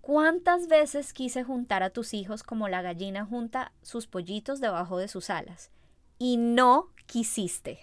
[0.00, 5.08] ¿Cuántas veces quise juntar a tus hijos como la gallina junta sus pollitos debajo de
[5.08, 5.70] sus alas?
[6.18, 7.78] Y no quisiste.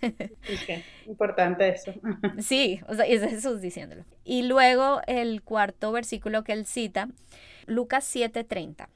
[0.00, 0.84] Okay.
[1.06, 1.92] Importante eso.
[2.38, 4.04] sí, o sea, es Jesús diciéndolo.
[4.24, 7.08] Y luego el cuarto versículo que él cita,
[7.66, 8.88] Lucas 7:30.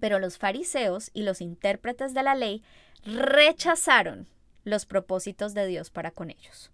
[0.00, 2.62] Pero los fariseos y los intérpretes de la ley
[3.04, 4.26] rechazaron
[4.64, 6.70] los propósitos de Dios para con ellos.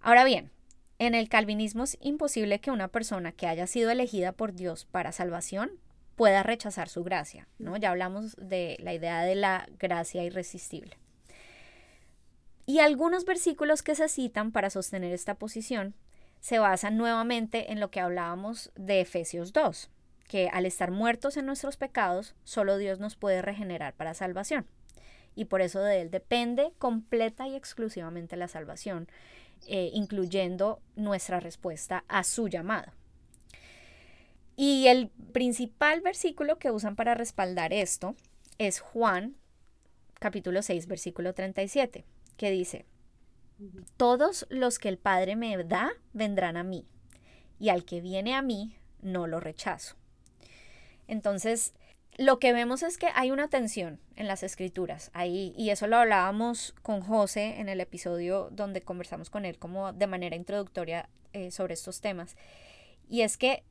[0.00, 0.50] Ahora bien,
[0.98, 5.12] en el calvinismo es imposible que una persona que haya sido elegida por Dios para
[5.12, 5.70] salvación
[6.16, 7.76] pueda rechazar su gracia, ¿no?
[7.76, 10.98] Ya hablamos de la idea de la gracia irresistible.
[12.66, 15.94] Y algunos versículos que se citan para sostener esta posición
[16.40, 19.90] se basan nuevamente en lo que hablábamos de Efesios 2,
[20.26, 24.66] que al estar muertos en nuestros pecados, solo Dios nos puede regenerar para salvación
[25.38, 29.08] y por eso de Él depende completa y exclusivamente la salvación,
[29.68, 32.90] eh, incluyendo nuestra respuesta a su llamado.
[34.56, 38.16] Y el principal versículo que usan para respaldar esto
[38.58, 39.36] es Juan
[40.18, 42.04] capítulo 6 versículo 37,
[42.36, 42.84] que dice,
[43.96, 46.84] Todos los que el Padre me da vendrán a mí,
[47.60, 49.94] y al que viene a mí no lo rechazo.
[51.06, 51.74] Entonces,
[52.18, 55.96] lo que vemos es que hay una tensión en las escrituras ahí y eso lo
[55.96, 61.52] hablábamos con José en el episodio donde conversamos con él como de manera introductoria eh,
[61.52, 62.36] sobre estos temas.
[63.08, 63.62] Y es que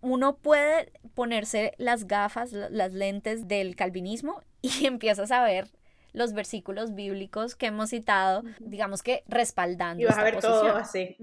[0.00, 5.68] uno puede ponerse las gafas, las lentes del calvinismo y empiezas a ver
[6.14, 10.02] los versículos bíblicos que hemos citado, digamos que respaldando.
[10.02, 11.16] Y vas a ver todo así.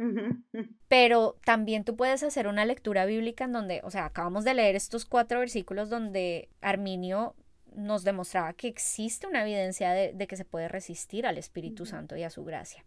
[0.87, 4.75] Pero también tú puedes hacer una lectura bíblica en donde, o sea, acabamos de leer
[4.75, 7.35] estos cuatro versículos donde Arminio
[7.73, 12.23] nos demostraba que existe una evidencia de, que se puede resistir al Espíritu Santo y
[12.23, 12.83] a su gracia.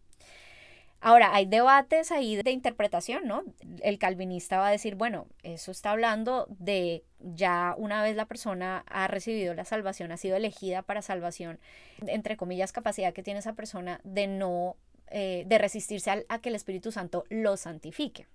[1.07, 3.45] Ahora, hay debates ahí de interpretación, ¿no?
[3.83, 8.85] El calvinista va a decir, bueno, eso está hablando de ya una vez la persona
[8.89, 11.61] ha recibido la salvación, ha sido elegida para salvación,
[12.07, 16.49] entre comillas, capacidad que tiene esa persona de no, eh, de resistirse a, a que
[16.49, 18.27] el Espíritu Santo lo santifique.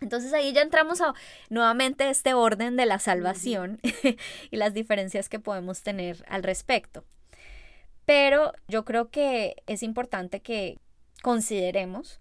[0.00, 1.14] Entonces ahí ya entramos a
[1.50, 3.78] nuevamente este orden de la salvación
[4.50, 7.04] y las diferencias que podemos tener al respecto.
[8.06, 10.80] Pero yo creo que es importante que
[11.22, 12.20] consideremos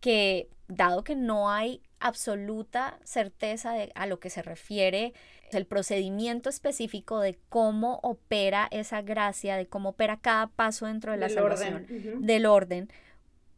[0.00, 5.14] que dado que no hay absoluta certeza de a lo que se refiere
[5.52, 11.18] el procedimiento específico de cómo opera esa gracia, de cómo opera cada paso dentro de
[11.18, 11.86] la salvación,
[12.20, 12.90] del orden,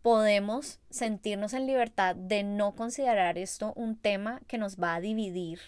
[0.03, 5.61] podemos sentirnos en libertad de no considerar esto un tema que nos va a dividir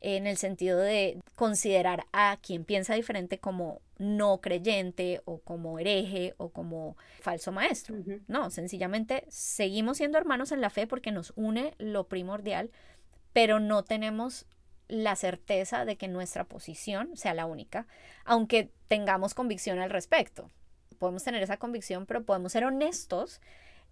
[0.00, 6.34] en el sentido de considerar a quien piensa diferente como no creyente o como hereje
[6.36, 7.96] o como falso maestro.
[8.26, 12.70] No, sencillamente seguimos siendo hermanos en la fe porque nos une lo primordial,
[13.32, 14.46] pero no tenemos
[14.88, 17.86] la certeza de que nuestra posición sea la única,
[18.24, 20.50] aunque tengamos convicción al respecto.
[20.98, 23.40] Podemos tener esa convicción, pero podemos ser honestos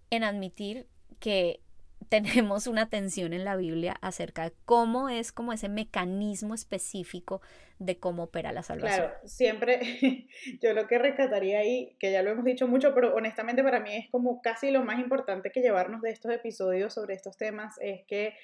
[0.09, 0.87] en admitir
[1.19, 1.61] que
[2.09, 7.41] tenemos una tensión en la Biblia acerca de cómo es como ese mecanismo específico
[7.79, 9.07] de cómo opera la salvación.
[9.07, 9.79] Claro, siempre
[10.61, 13.95] yo lo que rescataría ahí, que ya lo hemos dicho mucho, pero honestamente para mí
[13.95, 18.01] es como casi lo más importante que llevarnos de estos episodios sobre estos temas, es
[18.07, 18.35] que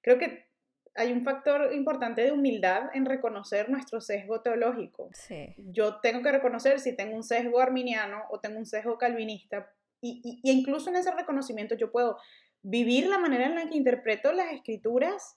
[0.00, 0.46] creo que
[0.94, 5.08] hay un factor importante de humildad en reconocer nuestro sesgo teológico.
[5.14, 5.54] Sí.
[5.56, 9.72] Yo tengo que reconocer si tengo un sesgo arminiano o tengo un sesgo calvinista,
[10.02, 12.18] y, y, y incluso en ese reconocimiento yo puedo
[12.62, 15.36] vivir la manera en la que interpreto las escrituras,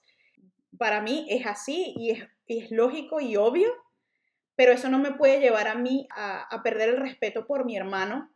[0.78, 3.72] para mí es así y es, es lógico y obvio,
[4.54, 7.76] pero eso no me puede llevar a mí a, a perder el respeto por mi
[7.76, 8.30] hermano,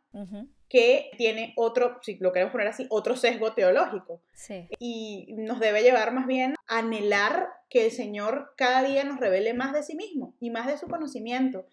[0.67, 4.21] que tiene otro, si lo queremos poner así, otro sesgo teológico.
[4.33, 4.69] Sí.
[4.79, 9.53] Y nos debe llevar más bien a anhelar que el Señor cada día nos revele
[9.53, 11.65] más de sí mismo y más de su conocimiento.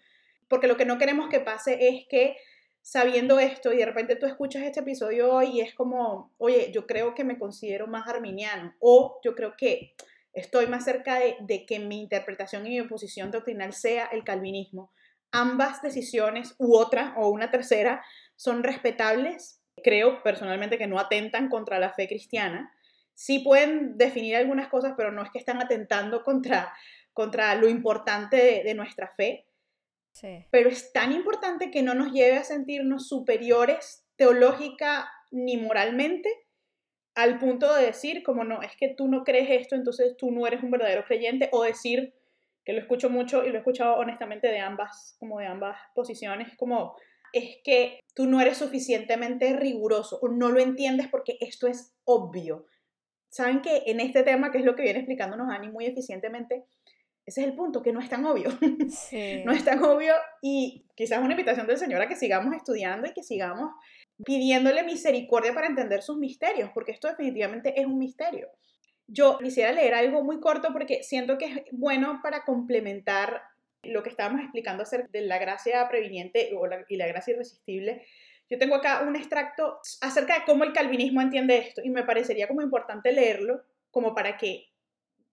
[0.47, 2.35] Porque lo que no queremos que pase es que
[2.81, 7.13] sabiendo esto y de repente tú escuchas este episodio y es como, oye, yo creo
[7.13, 9.93] que me considero más arminiano o yo creo que
[10.33, 14.91] estoy más cerca de, que mi interpretación y mi oposición doctrinal sea el calvinismo.
[15.31, 18.03] Ambas decisiones u otra o una tercera
[18.35, 19.61] son respetables.
[19.83, 22.73] Creo personalmente que no atentan contra la fe cristiana.
[23.13, 26.73] Sí pueden definir algunas cosas, pero no es que están atentando contra,
[27.13, 29.48] contra lo importante de nuestra fe.
[30.51, 36.29] Pero es tan importante que no nos lleve a sentirnos superiores teológica ni moralmente
[37.15, 40.47] al punto de decir como no, es que tú no crees esto, entonces tú no
[40.47, 42.13] eres un verdadero creyente o decir
[42.63, 46.55] que lo escucho mucho y lo he escuchado honestamente de ambas, como de ambas posiciones,
[46.57, 46.95] como
[47.33, 52.65] es que tú no eres suficientemente riguroso o no lo entiendes porque esto es obvio.
[53.29, 56.65] Saben que en este tema, que es lo que viene explicándonos Ani muy eficientemente,
[57.29, 58.49] ese es el punto, que no es tan obvio.
[59.45, 63.13] no es tan obvio y quizás una invitación del Señor a que sigamos estudiando y
[63.13, 63.71] que sigamos
[64.25, 68.49] pidiéndole misericordia para entender sus misterios, porque esto definitivamente es un misterio.
[69.07, 73.41] Yo quisiera leer algo muy corto porque siento que es bueno para complementar
[73.83, 76.51] lo que estábamos explicando acerca de la gracia previniente
[76.89, 78.05] y la gracia irresistible.
[78.49, 82.47] Yo tengo acá un extracto acerca de cómo el calvinismo entiende esto y me parecería
[82.47, 84.68] como importante leerlo como para que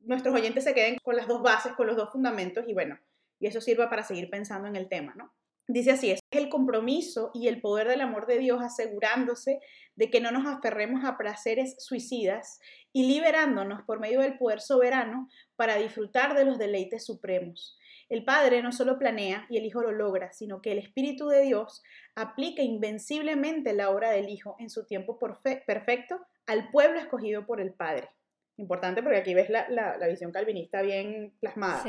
[0.00, 2.98] nuestros oyentes se queden con las dos bases, con los dos fundamentos y bueno,
[3.38, 5.32] y eso sirva para seguir pensando en el tema, ¿no?
[5.68, 9.58] Dice así, es el compromiso y el poder del amor de Dios asegurándose
[9.96, 12.60] de que no nos aferremos a placeres suicidas
[12.92, 17.76] y liberándonos por medio del poder soberano para disfrutar de los deleites supremos.
[18.08, 21.42] El Padre no solo planea y el Hijo lo logra, sino que el Espíritu de
[21.42, 21.82] Dios
[22.14, 27.74] aplica invenciblemente la obra del Hijo en su tiempo perfecto al pueblo escogido por el
[27.74, 28.08] Padre.
[28.58, 31.84] Importante porque aquí ves la, la, visión calvinista bien plasmada.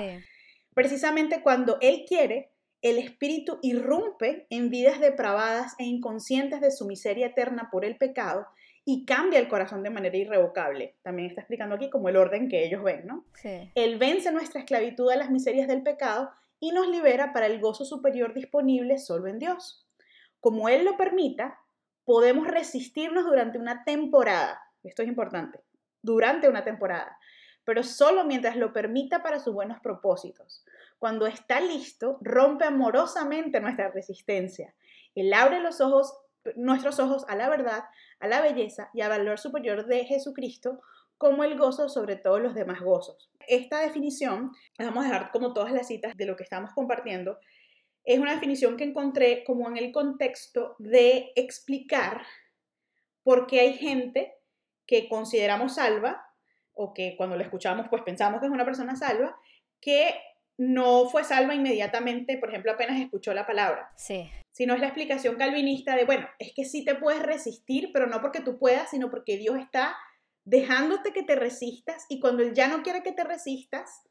[0.74, 2.52] Precisamente cuando Él quiere,
[2.82, 8.48] el espíritu irrumpe en vidas depravadas e inconscientes de su miseria eterna por el pecado
[8.86, 10.96] y cambia el corazón de manera irrevocable.
[11.04, 13.26] También está explicando aquí como el orden que ellos ven, ¿no?
[13.34, 13.72] Sí.
[13.74, 17.86] Él vence nuestra esclavitud a las miserias del pecado y nos libera para el gozo
[17.86, 19.88] superior disponible solo en Dios.
[20.40, 21.60] Como Él lo permita,
[22.06, 24.62] podemos resistirnos durante una temporada.
[24.84, 25.60] Esto es importante
[26.08, 27.18] durante una temporada,
[27.66, 30.64] pero solo mientras lo permita para sus buenos propósitos.
[30.98, 34.74] Cuando está listo, rompe amorosamente nuestra resistencia.
[35.14, 36.18] Él abre los ojos,
[36.56, 37.84] nuestros ojos a la verdad,
[38.20, 40.80] a la belleza y al valor superior de Jesucristo
[41.18, 43.30] como el gozo sobre todos los demás gozos.
[43.48, 47.38] Esta definición, vamos a dejar como todas las citas de lo que estamos compartiendo,
[48.06, 52.22] es una definición que encontré como en el contexto de explicar
[53.24, 54.37] porque hay gente
[54.88, 56.26] que consideramos salva
[56.74, 59.38] o que cuando la escuchamos pues pensamos que es una persona salva,
[59.82, 60.16] que
[60.58, 63.92] no fue salva inmediatamente, por ejemplo, apenas escuchó la palabra.
[63.96, 64.30] Sí.
[64.52, 68.22] Sino es la explicación calvinista de, bueno, es que sí te puedes resistir, pero no
[68.22, 69.96] porque tú puedas, sino porque Dios está
[70.46, 74.02] dejándote que te resistas y cuando Él ya no quiere que te resistas,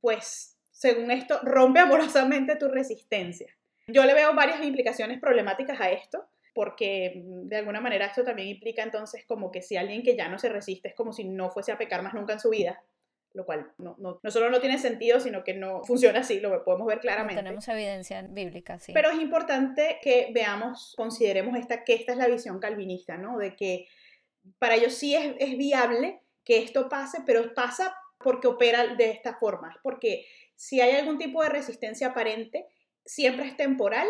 [0.00, 3.52] pues, según esto, rompe amorosamente tu resistencia.
[3.88, 8.48] Yo le veo varias implicaciones problemáticas a esto, porque mm, de alguna manera esto también
[8.48, 11.50] implica entonces como que si alguien que ya no se resiste es como si no
[11.50, 12.82] fuese a pecar más nunca en su vida,
[13.34, 16.64] lo cual no, no, no solo no tiene sentido, sino que no funciona así, lo
[16.64, 17.42] podemos ver claramente.
[17.42, 18.92] No tenemos evidencia bíblica, sí.
[18.92, 23.38] Pero es importante que veamos, consideremos esta, que esta es la visión calvinista, ¿no?
[23.38, 23.86] De que
[24.58, 29.34] para ellos sí es, es viable que esto pase, pero pasa porque opera de esta
[29.34, 32.66] forma, porque si hay algún tipo de resistencia aparente,
[33.04, 34.06] siempre es temporal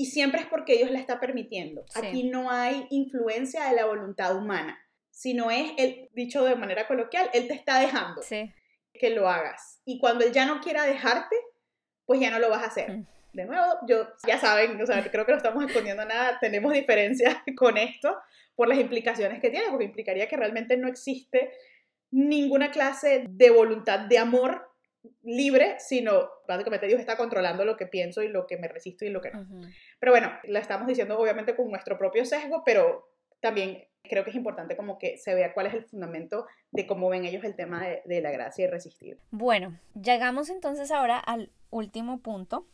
[0.00, 1.84] y siempre es porque Dios la está permitiendo.
[1.94, 7.28] Aquí no hay influencia de la voluntad humana, sino es, el, dicho de manera coloquial,
[7.34, 8.22] Él te está dejando
[8.94, 9.82] que lo hagas.
[9.84, 11.36] Y cuando Él ya no quiera dejarte,
[12.06, 12.90] pues ya no lo vas a hacer.
[12.90, 13.06] Mm.
[13.34, 17.36] De nuevo, yo, ya saben, o sea, creo que no estamos escondiendo nada, tenemos diferencias
[17.54, 18.16] con esto
[18.56, 21.52] por las implicaciones que tiene, porque implicaría que realmente no existe
[22.10, 24.70] ninguna clase de voluntad de amor
[25.22, 29.10] libre, sino básicamente Dios está controlando lo que pienso y lo que me resisto y
[29.10, 29.46] lo que no.
[30.00, 33.08] Pero bueno, lo estamos diciendo obviamente con nuestro propio sesgo, pero
[33.40, 37.08] también creo que es importante como que se vea cuál es el fundamento de cómo
[37.08, 39.18] ven ellos el tema de, de la gracia y resistir.
[39.30, 42.66] Bueno, llegamos entonces ahora al último punto,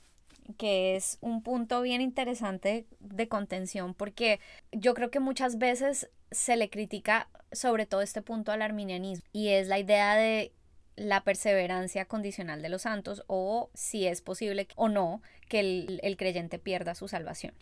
[0.56, 4.38] que es un punto bien interesante de contención, porque
[4.70, 9.48] yo creo que muchas veces se le critica sobre todo este punto al arminianismo, y
[9.48, 10.52] es la idea de
[10.96, 16.58] la perseverancia condicional de los santos o si es posible o no que el, creyente
[16.58, 17.54] pierda su salvación.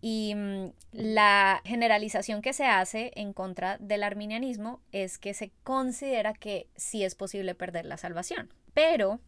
[0.00, 6.32] Y mm, la generalización que se hace en contra del arminianismo es que se considera
[6.32, 8.50] que sí es posible perder la salvación.
[8.72, 9.20] Pero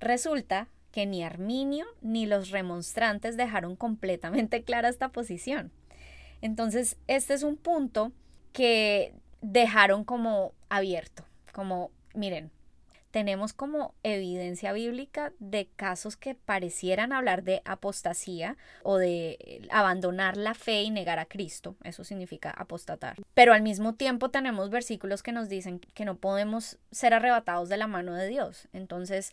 [0.00, 5.70] resulta que ni Arminio ni los remonstrantes dejaron completamente clara esta posición.
[6.40, 8.12] Entonces, este es un punto
[8.52, 12.50] que dejaron como abierto, como, miren,
[13.12, 20.36] tenemos como evidencia bíblica de casos que parecieran hablar de apostasía o de eh, abandonar
[20.36, 21.76] la fe y negar a Cristo.
[21.84, 23.16] Eso significa apostatar.
[23.34, 27.76] Pero al mismo tiempo tenemos versículos que nos dicen que no podemos ser arrebatados de
[27.76, 28.66] la mano de Dios.
[28.72, 29.32] Entonces,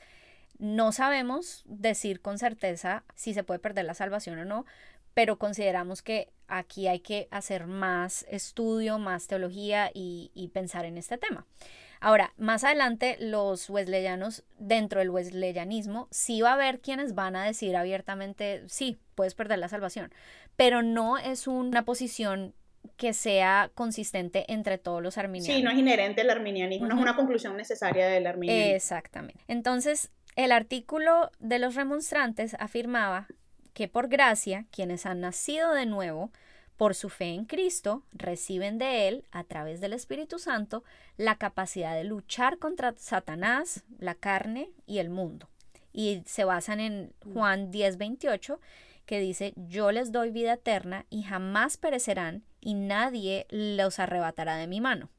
[0.58, 4.66] no sabemos decir con certeza si se puede perder la salvación o no,
[5.14, 10.98] pero consideramos que aquí hay que hacer más estudio, más teología y, y pensar en
[10.98, 11.46] este tema.
[12.02, 17.44] Ahora, más adelante los wesleyanos, dentro del wesleyanismo, sí va a haber quienes van a
[17.44, 20.14] decir abiertamente, sí, puedes perder la salvación,
[20.56, 22.54] pero no es una posición
[22.96, 25.58] que sea consistente entre todos los arminianos.
[25.58, 28.76] Sí, no es inherente al arminianismo, no es una conclusión necesaria del arminianismo.
[28.76, 29.44] Exactamente.
[29.48, 33.28] Entonces, el artículo de los remonstrantes afirmaba
[33.74, 36.32] que por gracia, quienes han nacido de nuevo,
[36.80, 40.86] por su fe en Cristo, reciben de Él, a través del Espíritu Santo,
[41.18, 45.50] la capacidad de luchar contra Satanás, la carne y el mundo.
[45.92, 48.60] Y se basan en Juan 10:28,
[49.06, 54.68] que dice, yo les doy vida eterna y jamás perecerán y nadie los arrebatará de
[54.68, 55.10] mi mano.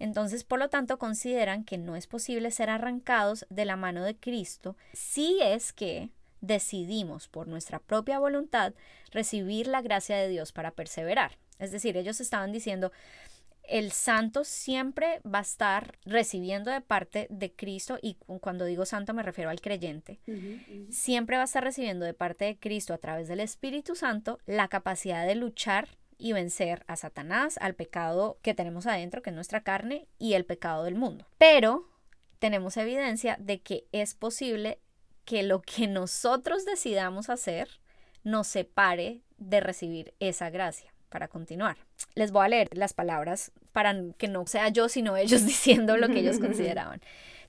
[0.00, 4.16] Entonces, por lo tanto, consideran que no es posible ser arrancados de la mano de
[4.16, 6.10] Cristo si es que
[6.46, 8.74] decidimos por nuestra propia voluntad
[9.10, 11.38] recibir la gracia de Dios para perseverar.
[11.58, 12.92] Es decir, ellos estaban diciendo,
[13.62, 19.14] el santo siempre va a estar recibiendo de parte de Cristo, y cuando digo santo
[19.14, 20.20] me refiero al creyente,
[20.90, 24.68] siempre va a estar recibiendo de parte de Cristo a través del Espíritu Santo la
[24.68, 25.88] capacidad de luchar
[26.18, 30.44] y vencer a Satanás, al pecado que tenemos adentro, que es nuestra carne, y el
[30.44, 31.26] pecado del mundo.
[31.38, 31.88] Pero
[32.38, 34.78] tenemos evidencia de que es posible
[35.24, 37.68] que lo que nosotros decidamos hacer
[38.22, 41.76] nos separe de recibir esa gracia para continuar.
[42.14, 46.08] Les voy a leer las palabras para que no sea yo, sino ellos diciendo lo
[46.08, 47.00] que ellos consideraban.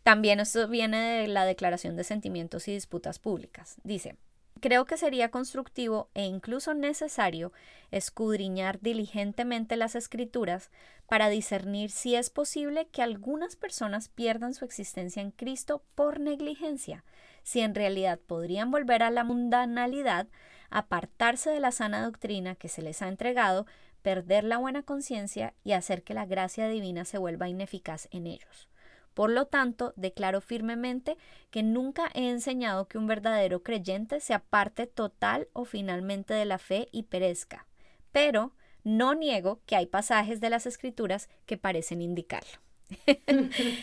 [0.04, 3.78] También esto viene de la Declaración de Sentimientos y Disputas Públicas.
[3.84, 4.18] Dice,
[4.62, 7.52] Creo que sería constructivo e incluso necesario
[7.92, 10.72] escudriñar diligentemente las escrituras
[11.08, 17.04] para discernir si es posible que algunas personas pierdan su existencia en Cristo por negligencia,
[17.46, 20.28] si en realidad podrían volver a la mundanalidad,
[20.72, 23.68] apartarse de la sana doctrina que se les ha entregado,
[24.02, 28.68] perder la buena conciencia y hacer que la gracia divina se vuelva ineficaz en ellos.
[29.14, 31.18] Por lo tanto, declaro firmemente
[31.52, 36.58] que nunca he enseñado que un verdadero creyente se aparte total o finalmente de la
[36.58, 37.68] fe y perezca,
[38.12, 42.60] pero no niego que hay pasajes de las escrituras que parecen indicarlo.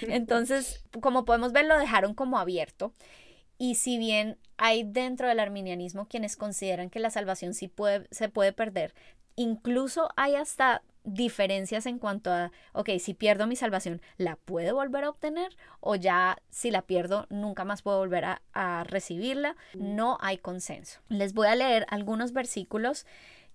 [0.03, 2.93] Entonces, como podemos ver, lo dejaron como abierto.
[3.59, 8.29] Y si bien hay dentro del arminianismo quienes consideran que la salvación sí puede, se
[8.29, 8.95] puede perder,
[9.37, 15.05] incluso hay hasta diferencias en cuanto a, ok, si pierdo mi salvación, ¿la puedo volver
[15.05, 15.57] a obtener?
[15.81, 19.57] O ya si la pierdo, nunca más puedo volver a, a recibirla.
[19.75, 21.01] No hay consenso.
[21.09, 23.07] Les voy a leer algunos versículos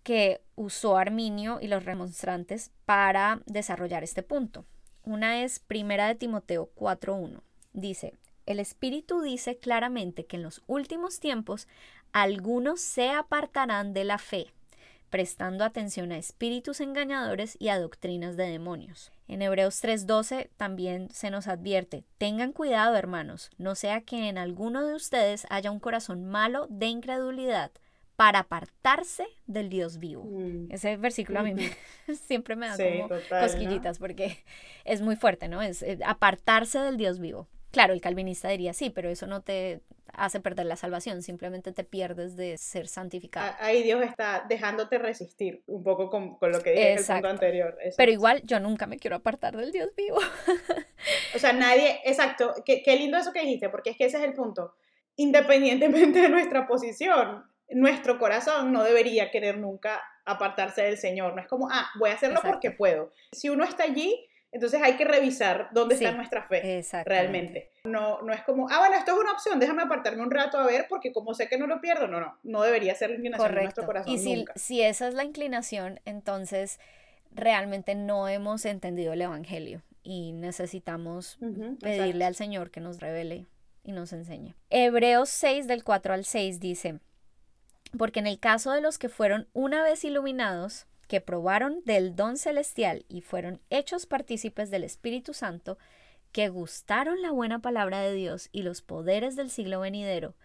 [0.04, 4.66] que usó Arminio y los remonstrantes para desarrollar este punto.
[5.04, 7.42] Una es Primera de Timoteo 4.1.
[7.74, 8.14] Dice,
[8.48, 11.68] el Espíritu dice claramente que en los últimos tiempos
[12.14, 14.48] algunos se apartarán de la fe,
[15.10, 19.12] prestando atención a espíritus engañadores y a doctrinas de demonios.
[19.28, 24.86] En Hebreos 3:12 también se nos advierte, tengan cuidado hermanos, no sea que en alguno
[24.86, 27.72] de ustedes haya un corazón malo de incredulidad
[28.16, 30.24] para apartarse del Dios vivo.
[30.26, 30.72] Mm.
[30.72, 31.54] Ese versículo a mí
[32.28, 34.44] siempre me da como cosquillitas porque
[34.86, 35.62] es muy fuerte, ¿no?
[35.62, 37.48] Es, apartarse del Dios vivo.
[37.72, 39.82] Claro, el calvinista diría sí, pero eso no te
[40.14, 43.54] hace perder la salvación, simplemente te pierdes de ser santificado.
[43.60, 47.78] Ahí Dios está dejándote resistir un poco con, lo que dije en el punto anterior.
[47.96, 50.18] Pero igual yo nunca me quiero apartar del Dios vivo.
[51.36, 54.24] o sea, nadie, exacto, qué, qué lindo eso que dijiste, porque es que ese es
[54.24, 54.74] el punto.
[55.18, 61.36] Independientemente de nuestra posición, nuestro corazón no debería querer nunca apartarse del Señor.
[61.36, 63.12] No es como, ah, voy a hacerlo porque puedo.
[63.32, 67.72] Si uno está allí, entonces hay que revisar dónde está nuestra fe realmente.
[67.84, 70.66] No, no es como, ah, bueno, esto es una opción, déjame apartarme un rato a
[70.66, 73.56] ver porque como sé que no lo pierdo, no, no, no debería ser la inclinación
[73.56, 74.14] de nuestro corazón.
[74.14, 76.80] Y si, si esa es la inclinación, entonces
[77.32, 81.38] realmente no hemos entendido el Evangelio y necesitamos
[81.82, 83.46] pedirle al Señor que nos revele
[83.84, 84.56] y nos enseñe.
[84.70, 87.00] Hebreos 6 del 4 al 6 dice,
[87.98, 92.38] porque en el caso de los que fueron una vez iluminados, que probaron del don
[92.38, 95.78] celestial y fueron hechos partícipes del Espíritu Santo,
[96.32, 100.36] que gustaron la buena palabra de Dios y los poderes del siglo venidero,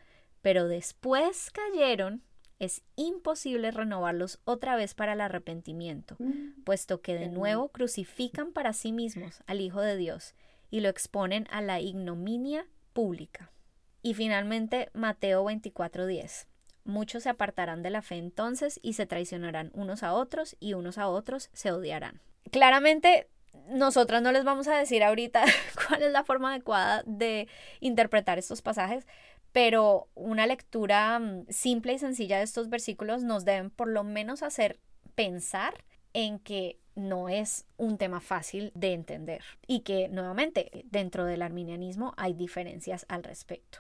[0.40, 2.22] pero después cayeron,
[2.58, 6.62] es imposible renovarlos otra vez para el arrepentimiento, mm.
[6.64, 10.34] puesto que de nuevo crucifican para sí mismos al Hijo de Dios
[10.70, 13.50] y lo exponen a la ignominia pública.
[14.00, 16.46] Y finalmente Mateo 24:10.
[16.84, 20.98] Muchos se apartarán de la fe entonces y se traicionarán unos a otros y unos
[20.98, 22.20] a otros se odiarán.
[22.50, 23.28] Claramente,
[23.68, 25.44] nosotras no les vamos a decir ahorita
[25.88, 27.48] cuál es la forma adecuada de
[27.80, 29.06] interpretar estos pasajes,
[29.52, 34.42] pero una lectura mm, simple y sencilla de estos versículos nos deben por lo menos
[34.42, 34.80] hacer
[35.14, 41.42] pensar en que no es un tema fácil de entender y que nuevamente dentro del
[41.42, 43.78] arminianismo hay diferencias al respecto.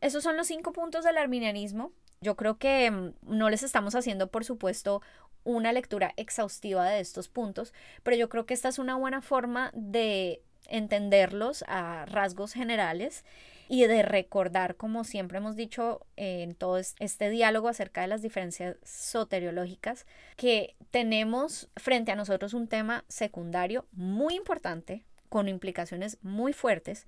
[0.00, 1.92] Esos son los cinco puntos del arminianismo.
[2.22, 5.02] Yo creo que mm, no les estamos haciendo, por supuesto,
[5.44, 9.70] una lectura exhaustiva de estos puntos, pero yo creo que esta es una buena forma
[9.74, 13.24] de entenderlos a rasgos generales
[13.68, 18.76] y de recordar, como siempre hemos dicho en todo este diálogo acerca de las diferencias
[18.84, 20.06] soteriológicas,
[20.36, 27.06] que tenemos frente a nosotros un tema secundario muy importante, con implicaciones muy fuertes,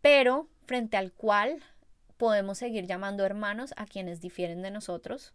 [0.00, 1.62] pero frente al cual
[2.18, 5.32] podemos seguir llamando hermanos a quienes difieren de nosotros,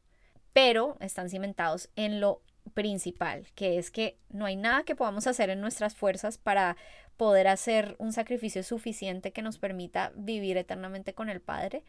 [0.53, 2.41] pero están cimentados en lo
[2.73, 6.77] principal, que es que no hay nada que podamos hacer en nuestras fuerzas para
[7.17, 11.83] poder hacer un sacrificio suficiente que nos permita vivir eternamente con el Padre,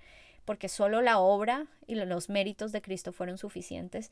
[0.45, 4.11] porque solo la obra y los méritos de Cristo fueron suficientes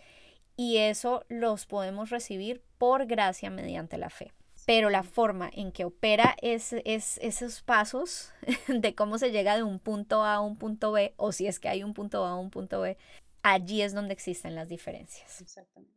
[0.57, 4.33] y eso los podemos recibir por gracia mediante la fe
[4.65, 8.33] pero la forma en que opera es, es, esos pasos
[8.69, 11.59] de cómo se llega de un punto A a un punto B, o si es
[11.59, 12.97] que hay un punto A a un punto B,
[13.43, 15.41] allí es donde existen las diferencias.
[15.41, 15.93] Exactamente.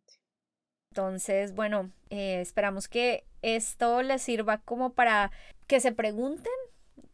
[0.91, 5.31] Entonces, bueno, eh, esperamos que esto les sirva como para
[5.67, 6.53] que se pregunten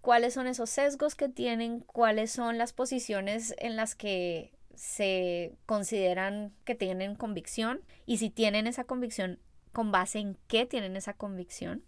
[0.02, 6.54] cuáles son esos sesgos que tienen, cuáles son las posiciones en las que se consideran
[6.64, 9.40] que tienen convicción y si tienen esa convicción
[9.72, 11.84] con base en qué tienen esa convicción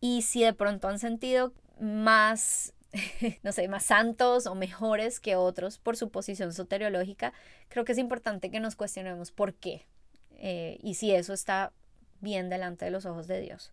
[0.00, 2.74] y si de pronto han sentido más,
[3.42, 7.32] no sé, más santos o mejores que otros por su posición soteriológica,
[7.68, 9.86] creo que es importante que nos cuestionemos por qué
[10.32, 11.72] eh, y si eso está
[12.20, 13.72] bien delante de los ojos de Dios.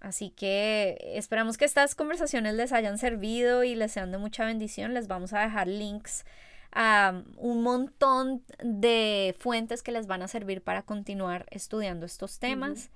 [0.00, 4.94] Así que esperamos que estas conversaciones les hayan servido y les sean de mucha bendición.
[4.94, 6.24] Les vamos a dejar links
[6.72, 12.90] a un montón de fuentes que les van a servir para continuar estudiando estos temas.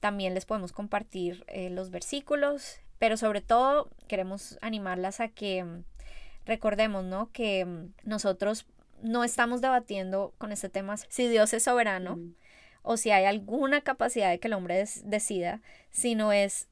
[0.00, 5.84] También les podemos compartir eh, los versículos, pero sobre todo queremos animarlas a que mm,
[6.44, 7.30] recordemos, ¿no?
[7.32, 8.66] Que mm, nosotros
[9.02, 12.18] no estamos debatiendo con este tema si Dios es soberano
[12.82, 15.60] o si hay alguna capacidad de que el hombre decida,
[15.90, 16.68] sino es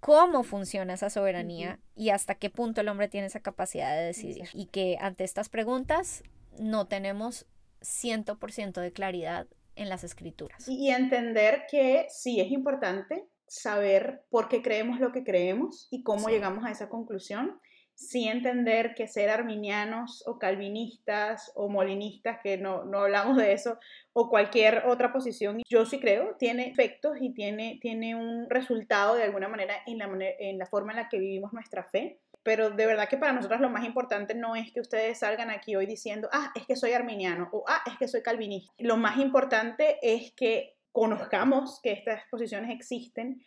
[0.00, 4.48] cómo funciona esa soberanía y hasta qué punto el hombre tiene esa capacidad de decidir.
[4.54, 6.22] Y que ante estas preguntas
[6.58, 7.46] no tenemos
[7.82, 9.46] 100% de claridad
[9.76, 10.68] en las escrituras.
[10.68, 16.28] Y entender que sí es importante saber por qué creemos lo que creemos y cómo
[16.28, 17.60] llegamos a esa conclusión,
[18.00, 23.78] sí entender que ser arminianos o calvinistas o molinistas, que no, no hablamos de eso,
[24.14, 29.24] o cualquier otra posición, yo sí creo, tiene efectos y tiene, tiene un resultado de
[29.24, 32.18] alguna manera en la, en la forma en la que vivimos nuestra fe.
[32.42, 35.76] Pero de verdad que para nosotros lo más importante no es que ustedes salgan aquí
[35.76, 38.72] hoy diciendo, ah, es que soy arminiano o ah, es que soy calvinista.
[38.78, 43.44] Lo más importante es que conozcamos que estas posiciones existen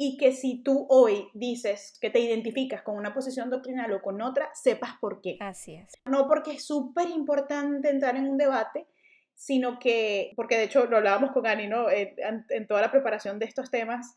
[0.00, 4.22] y que si tú hoy dices que te identificas con una posición doctrinal o con
[4.22, 5.36] otra, sepas por qué.
[5.40, 5.92] Así es.
[6.04, 8.86] No porque es súper importante entrar en un debate,
[9.34, 11.90] sino que, porque de hecho lo hablábamos con Ani, ¿no?
[11.90, 14.16] En, en toda la preparación de estos temas,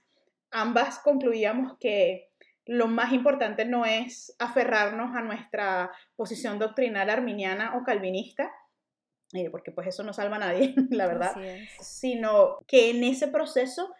[0.51, 2.29] ambas concluíamos que
[2.67, 8.51] lo más importante no es aferrarnos a nuestra posición doctrinal arminiana o calvinista,
[9.33, 11.35] eh, porque pues eso no salva a nadie, la verdad,
[11.79, 13.91] sino que en ese proceso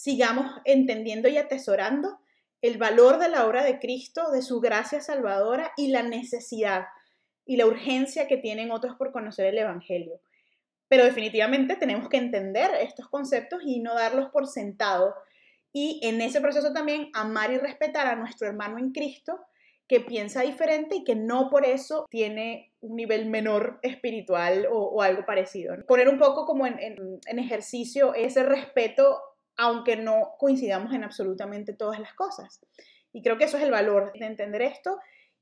[0.00, 2.20] sigamos entendiendo y atesorando
[2.62, 6.86] el valor de la obra de Cristo, de su gracia salvadora y la necesidad
[7.44, 10.18] y la urgencia que tienen otros por conocer el Evangelio.
[10.88, 15.14] Pero definitivamente tenemos que entender estos conceptos y no darlos por sentado.
[15.70, 19.38] Y en ese proceso también amar y respetar a nuestro hermano en Cristo
[19.86, 25.26] que piensa diferente y que no por eso tiene un nivel menor espiritual o, algo
[25.26, 25.76] parecido.
[25.86, 29.20] Poner un poco como en, en ejercicio ese respeto
[29.60, 32.60] aunque no coincidamos en absolutamente todas las cosas.
[33.12, 34.98] Y creo que eso es el valor de entender esto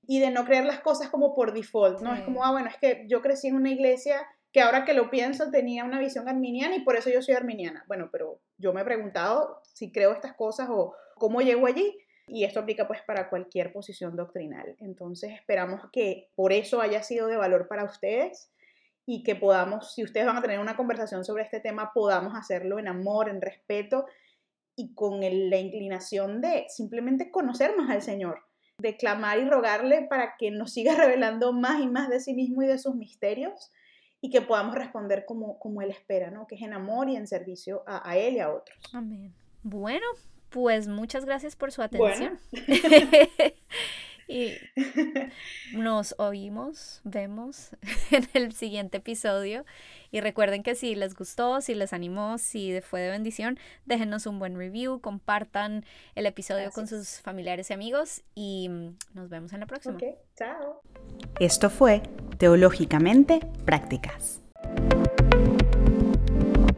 [0.09, 2.15] y de no creer las cosas como por default, ¿no?
[2.15, 5.09] Es como, ah, bueno, es que yo crecí en una iglesia que ahora que lo
[5.09, 7.85] pienso tenía una visión arminiana y por eso yo soy arminiana.
[7.87, 11.97] Bueno, pero yo me he preguntado si creo estas cosas o cómo llego allí
[12.27, 14.75] y esto aplica pues para cualquier posición doctrinal.
[14.81, 18.51] Entonces esperamos que por eso haya sido de valor para ustedes
[19.11, 22.79] y que podamos, si ustedes van a tener una conversación sobre este tema, podamos hacerlo
[22.79, 24.05] en amor, en respeto
[24.77, 28.43] y con la inclinación de simplemente conocernos al Señor,
[28.77, 32.63] de clamar y rogarle para que nos siga revelando más y más de sí mismo
[32.63, 33.73] y de sus misterios
[34.21, 36.47] y que podamos responder como, como Él espera, ¿no?
[36.47, 38.79] Que es en amor y en servicio a, Él y a otros.
[38.93, 39.33] Amén.
[39.63, 40.05] Bueno,
[40.51, 42.39] pues muchas gracias por su atención.
[44.29, 44.53] Y
[45.73, 47.71] nos oímos, vemos
[48.11, 49.65] en el siguiente episodio.
[50.11, 54.39] Y recuerden que si les gustó, si les animó, si fue de bendición, déjenos un
[54.39, 58.71] buen review, compartan el episodio con sus familiares y amigos y
[59.15, 59.99] nos vemos en la próxima.
[60.37, 60.83] chao.
[61.41, 62.03] Esto fue
[62.39, 64.43] Teológicamente Prácticas.